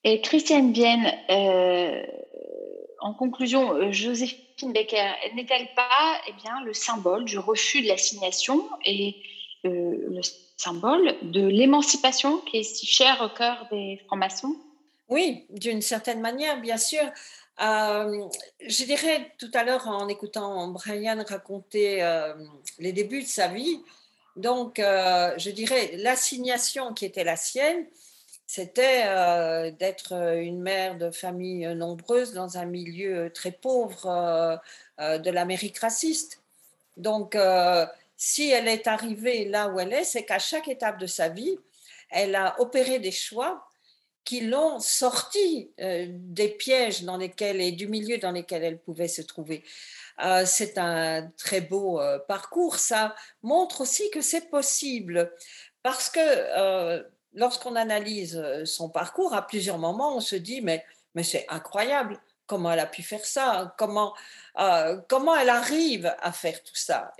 [0.05, 1.12] Et Christiane Vienne,
[3.01, 8.68] en conclusion, euh, Joséphine Becker n'est-elle pas eh bien, le symbole du refus de l'assignation
[8.84, 9.16] et
[9.64, 9.70] euh,
[10.09, 10.20] le
[10.57, 14.55] symbole de l'émancipation qui est si cher au cœur des francs-maçons?
[15.09, 17.03] Oui, d'une certaine manière, bien sûr.
[17.62, 18.28] Euh,
[18.66, 22.03] je dirais tout à l'heure en écoutant Brian raconter
[22.78, 23.80] les débuts de sa vie,
[24.36, 27.86] donc je dirais l'assignation qui était la sienne,
[28.53, 34.61] c'était euh, d'être euh, une mère de famille euh, nombreuse dans un milieu très pauvre
[34.98, 36.42] de l'Amérique raciste.
[36.96, 37.36] Donc,
[38.16, 41.57] si elle est arrivée là où elle est, c'est qu'à chaque étape de sa vie,
[42.11, 43.66] elle a opéré des choix
[44.24, 49.22] qui l'ont sortie des pièges dans lesquels et du milieu dans lesquels elle pouvait se
[49.22, 49.64] trouver.
[50.44, 51.98] c'est un très beau
[52.28, 52.76] parcours.
[52.76, 55.32] Ça montre aussi que c'est possible
[55.82, 56.20] parce que
[57.35, 62.20] lorsqu'on analyse euh, son parcours, à plusieurs moments, on se dit, mais, mais c'est incroyable,
[62.47, 64.14] comment elle a pu faire ça, comment,
[64.59, 67.12] euh, comment elle arrive à faire tout ça.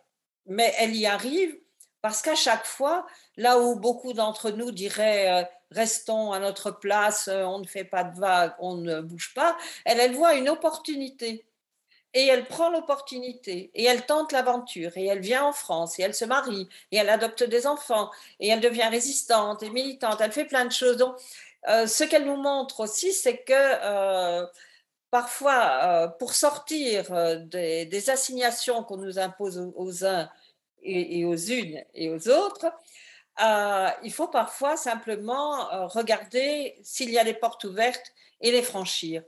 [0.47, 1.57] Mais elle y arrive
[2.03, 3.07] parce qu'à chaque fois,
[3.37, 8.05] là où beaucoup d'entre nous diraient, euh, restons à notre place, on ne fait pas
[8.05, 11.45] de vagues, on ne bouge pas, elle, elle voit une opportunité
[12.15, 16.15] et elle prend l'opportunité et elle tente l'aventure et elle vient en France et elle
[16.15, 20.21] se marie et elle adopte des enfants et elle devient résistante et militante.
[20.21, 20.97] Elle fait plein de choses.
[20.97, 21.17] Donc,
[21.69, 24.47] euh, ce qu'elle nous montre aussi, c'est que euh,
[25.11, 27.05] parfois, euh, pour sortir
[27.47, 30.29] des, assignations qu'on nous impose aux, uns
[30.83, 32.67] et, aux unes et aux autres,
[34.03, 39.23] il faut parfois simplement regarder s'il y a des portes ouvertes et les franchir.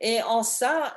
[0.00, 0.94] Et en ça,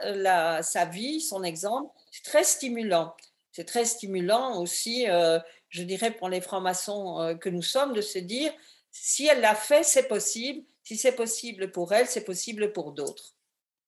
[0.61, 3.13] sa vie, son exemple, c'est très stimulant.
[3.51, 5.39] C'est très stimulant aussi, euh,
[5.69, 8.51] je dirais, pour les francs-maçons euh, que nous sommes, de se dire,
[8.91, 10.63] si elle l'a fait, c'est possible.
[10.83, 13.33] Si c'est possible pour elle, c'est possible pour d'autres.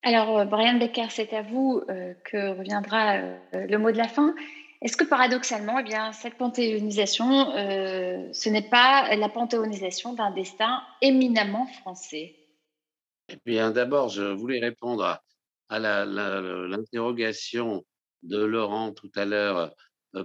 [0.04, 1.82] Alors, euh, Brian Becker, c'est à vous
[2.26, 3.18] que reviendra
[3.54, 4.36] le mot de la fin.
[4.82, 11.68] Est-ce que paradoxalement, eh bien, cette panthéonisation, ce n'est pas la panthéonisation d'un destin éminemment
[11.82, 12.36] français?
[13.34, 15.22] Eh bien, d'abord, je voulais répondre
[15.70, 17.86] à, l'interrogation
[18.24, 19.74] de Laurent tout à l'heure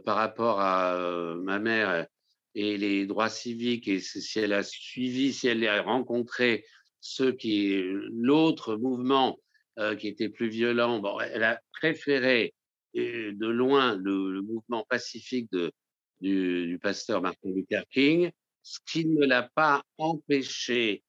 [0.05, 2.09] par rapport à ma mère
[2.57, 6.65] et les droits civiques et si elle a suivi, si elle a rencontré
[7.01, 7.81] ceux qui,
[8.11, 9.39] l'autre mouvement
[9.79, 10.99] euh, qui était plus violent.
[10.99, 12.55] Bon, elle a préféré
[12.95, 15.71] de loin le, mouvement pacifique de,
[16.21, 18.33] du, pasteur Martin Luther King,
[18.63, 21.05] ce qui ne l'a pas empêché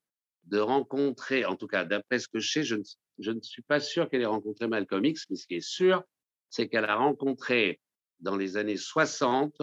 [0.48, 4.10] de rencontrer, en tout cas d'après ce que je sais, je ne, suis pas sûr
[4.10, 6.04] qu'elle ait rencontré Malcolm X, mais ce qui est sûr,
[6.50, 7.80] c'est qu'elle a rencontré
[8.20, 9.54] dans les années 60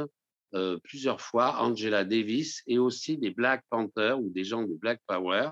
[0.55, 5.01] euh, plusieurs fois Angela Davis et aussi des Black Panthers ou des gens de Black
[5.07, 5.51] Power.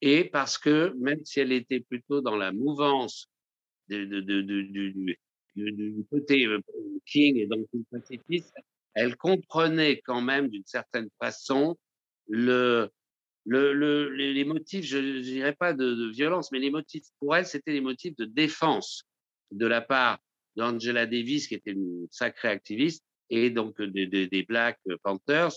[0.00, 3.28] Et parce que même si elle était plutôt dans la mouvance
[3.88, 5.06] de, de, de, du,
[5.54, 6.60] du, côté euh,
[7.06, 8.54] King et donc le pacifiste,
[8.94, 11.76] elle comprenait quand même d'une certaine façon
[12.28, 12.90] le,
[13.44, 17.46] le, le, les motifs, je ne dirais pas de, violence, mais les motifs pour elle,
[17.46, 19.04] c'était les motifs de défense
[19.50, 20.18] de la part
[20.56, 25.52] d'Angela Davis, qui était une sacrée activiste, et donc des, Black Panthers,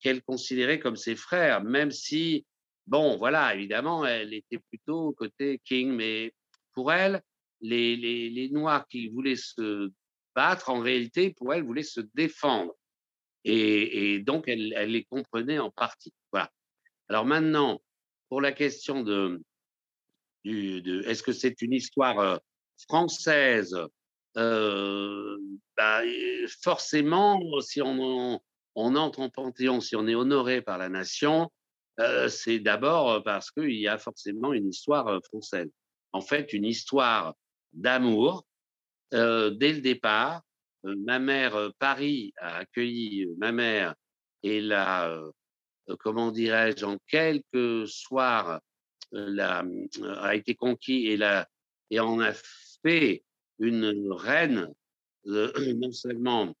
[0.00, 2.44] qu'elle considérait comme ses frères, même si
[2.86, 6.34] Bon, voilà, évidemment, elle était plutôt côté King, mais
[6.74, 7.22] pour elle,
[7.60, 9.90] les, Noirs qui voulaient se
[10.34, 12.74] battre, en réalité, pour elle, voulaient se défendre.
[13.44, 16.12] Et, et donc, elle, elle, les comprenait en partie.
[16.30, 16.50] Voilà.
[17.08, 17.80] Alors maintenant,
[18.28, 19.40] pour la question de,
[20.44, 22.36] est-ce que c'est une histoire euh,
[22.88, 23.76] française
[24.36, 25.38] euh,
[25.76, 26.02] bah,
[26.62, 28.40] Forcément, si on,
[28.74, 31.50] entre en Panthéon, si on est honoré par la nation,
[32.00, 35.70] euh, c'est d'abord parce qu'il y a forcément une histoire française.
[36.12, 37.34] En fait, une histoire
[37.72, 38.44] d'amour
[39.12, 40.42] dès le départ.
[40.82, 43.94] Ma mère, Paris a accueilli ma mère
[44.42, 45.08] et l'a,
[45.98, 48.60] comment dirais-je, en quelques soirs,
[49.12, 49.64] la,
[50.18, 51.48] a été conquis et, la,
[51.90, 52.32] et en a
[52.82, 53.24] fait
[53.58, 54.72] une reine,
[55.24, 56.54] non seulement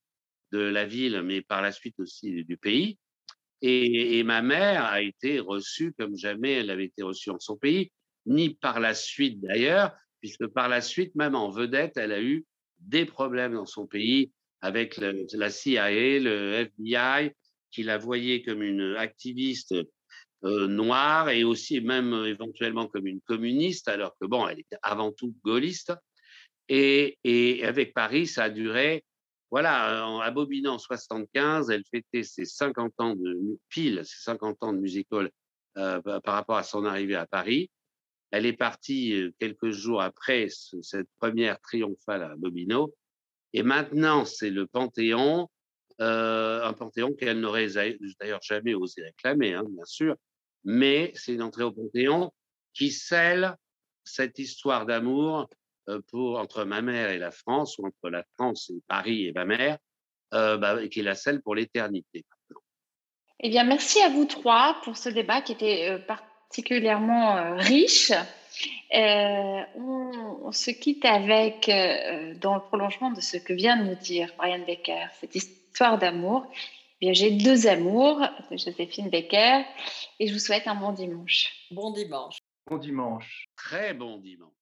[0.52, 2.98] de la ville, mais par la suite aussi du pays.
[3.60, 7.90] Et, ma mère a été reçue comme jamais elle avait été reçue en son pays,
[8.26, 12.44] ni par la suite d'ailleurs, puisque par la suite, même en vedette, elle a eu
[12.78, 17.32] des problèmes dans son pays avec la CIA, le FBI,
[17.74, 19.74] qui la voyait comme une activiste
[20.44, 25.12] euh, noire et aussi même éventuellement comme une communiste, alors que bon, elle était avant
[25.12, 25.92] tout gaulliste.
[26.68, 29.04] Et, et avec Paris, ça a duré
[29.54, 34.80] voilà, en abobinant 75, elle fêtait ses 50 ans de pile, ses 50 ans de
[34.80, 35.30] musical
[35.78, 37.70] euh, par rapport à son arrivée à Paris.
[38.32, 42.96] Elle est partie euh, quelques jours après cette première triomphale à Bobino.
[43.52, 45.46] Et maintenant, c'est le Panthéon, euh,
[45.98, 47.68] un Panthéon qu'elle n'aurait
[48.20, 50.16] d'ailleurs jamais osé réclamer, hein, bien sûr,
[50.64, 52.32] mais c'est une entrée au Panthéon
[52.72, 53.56] qui scelle
[54.04, 55.48] cette histoire d'amour
[55.88, 59.44] euh, entre ma mère et la France, ou entre la France et Paris et ma
[59.44, 59.78] mère,
[60.32, 62.24] euh, bah, qui la celle pour l'éternité.
[63.40, 68.12] Eh bien, merci à vous trois pour ce débat qui était euh, particulièrement euh, riche.
[68.92, 69.64] On,
[70.44, 71.68] on, se quitte avec,
[72.40, 75.63] dans le prolongement de ce que vient de nous dire Brian Becker, cette histoire
[75.98, 76.46] d'amour.
[77.00, 78.20] Eh j'ai deux amours
[78.50, 79.62] de Joséphine Becker
[80.18, 81.52] et je vous souhaite un bon dimanche.
[81.70, 82.38] Bon dimanche.
[82.66, 83.46] Bon dimanche.
[83.56, 84.52] Très bon dimanche.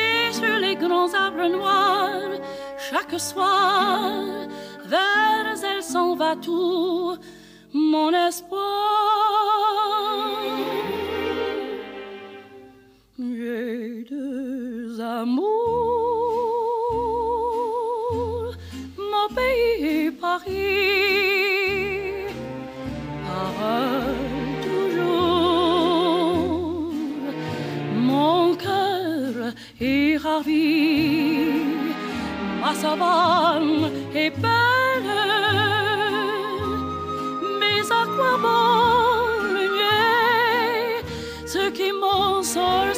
[0.00, 2.40] Et sur les grands arbres noirs,
[2.90, 4.48] chaque soir,
[4.86, 7.18] vers elle s'en va tout
[7.74, 8.62] mon espoir.
[13.18, 15.52] J'ai deux amours,
[18.96, 21.11] mon pays Paris
[32.72, 35.12] ma savane est belle.
[37.60, 39.66] Mais à quoi bon le
[41.46, 42.94] ce qui m'en sort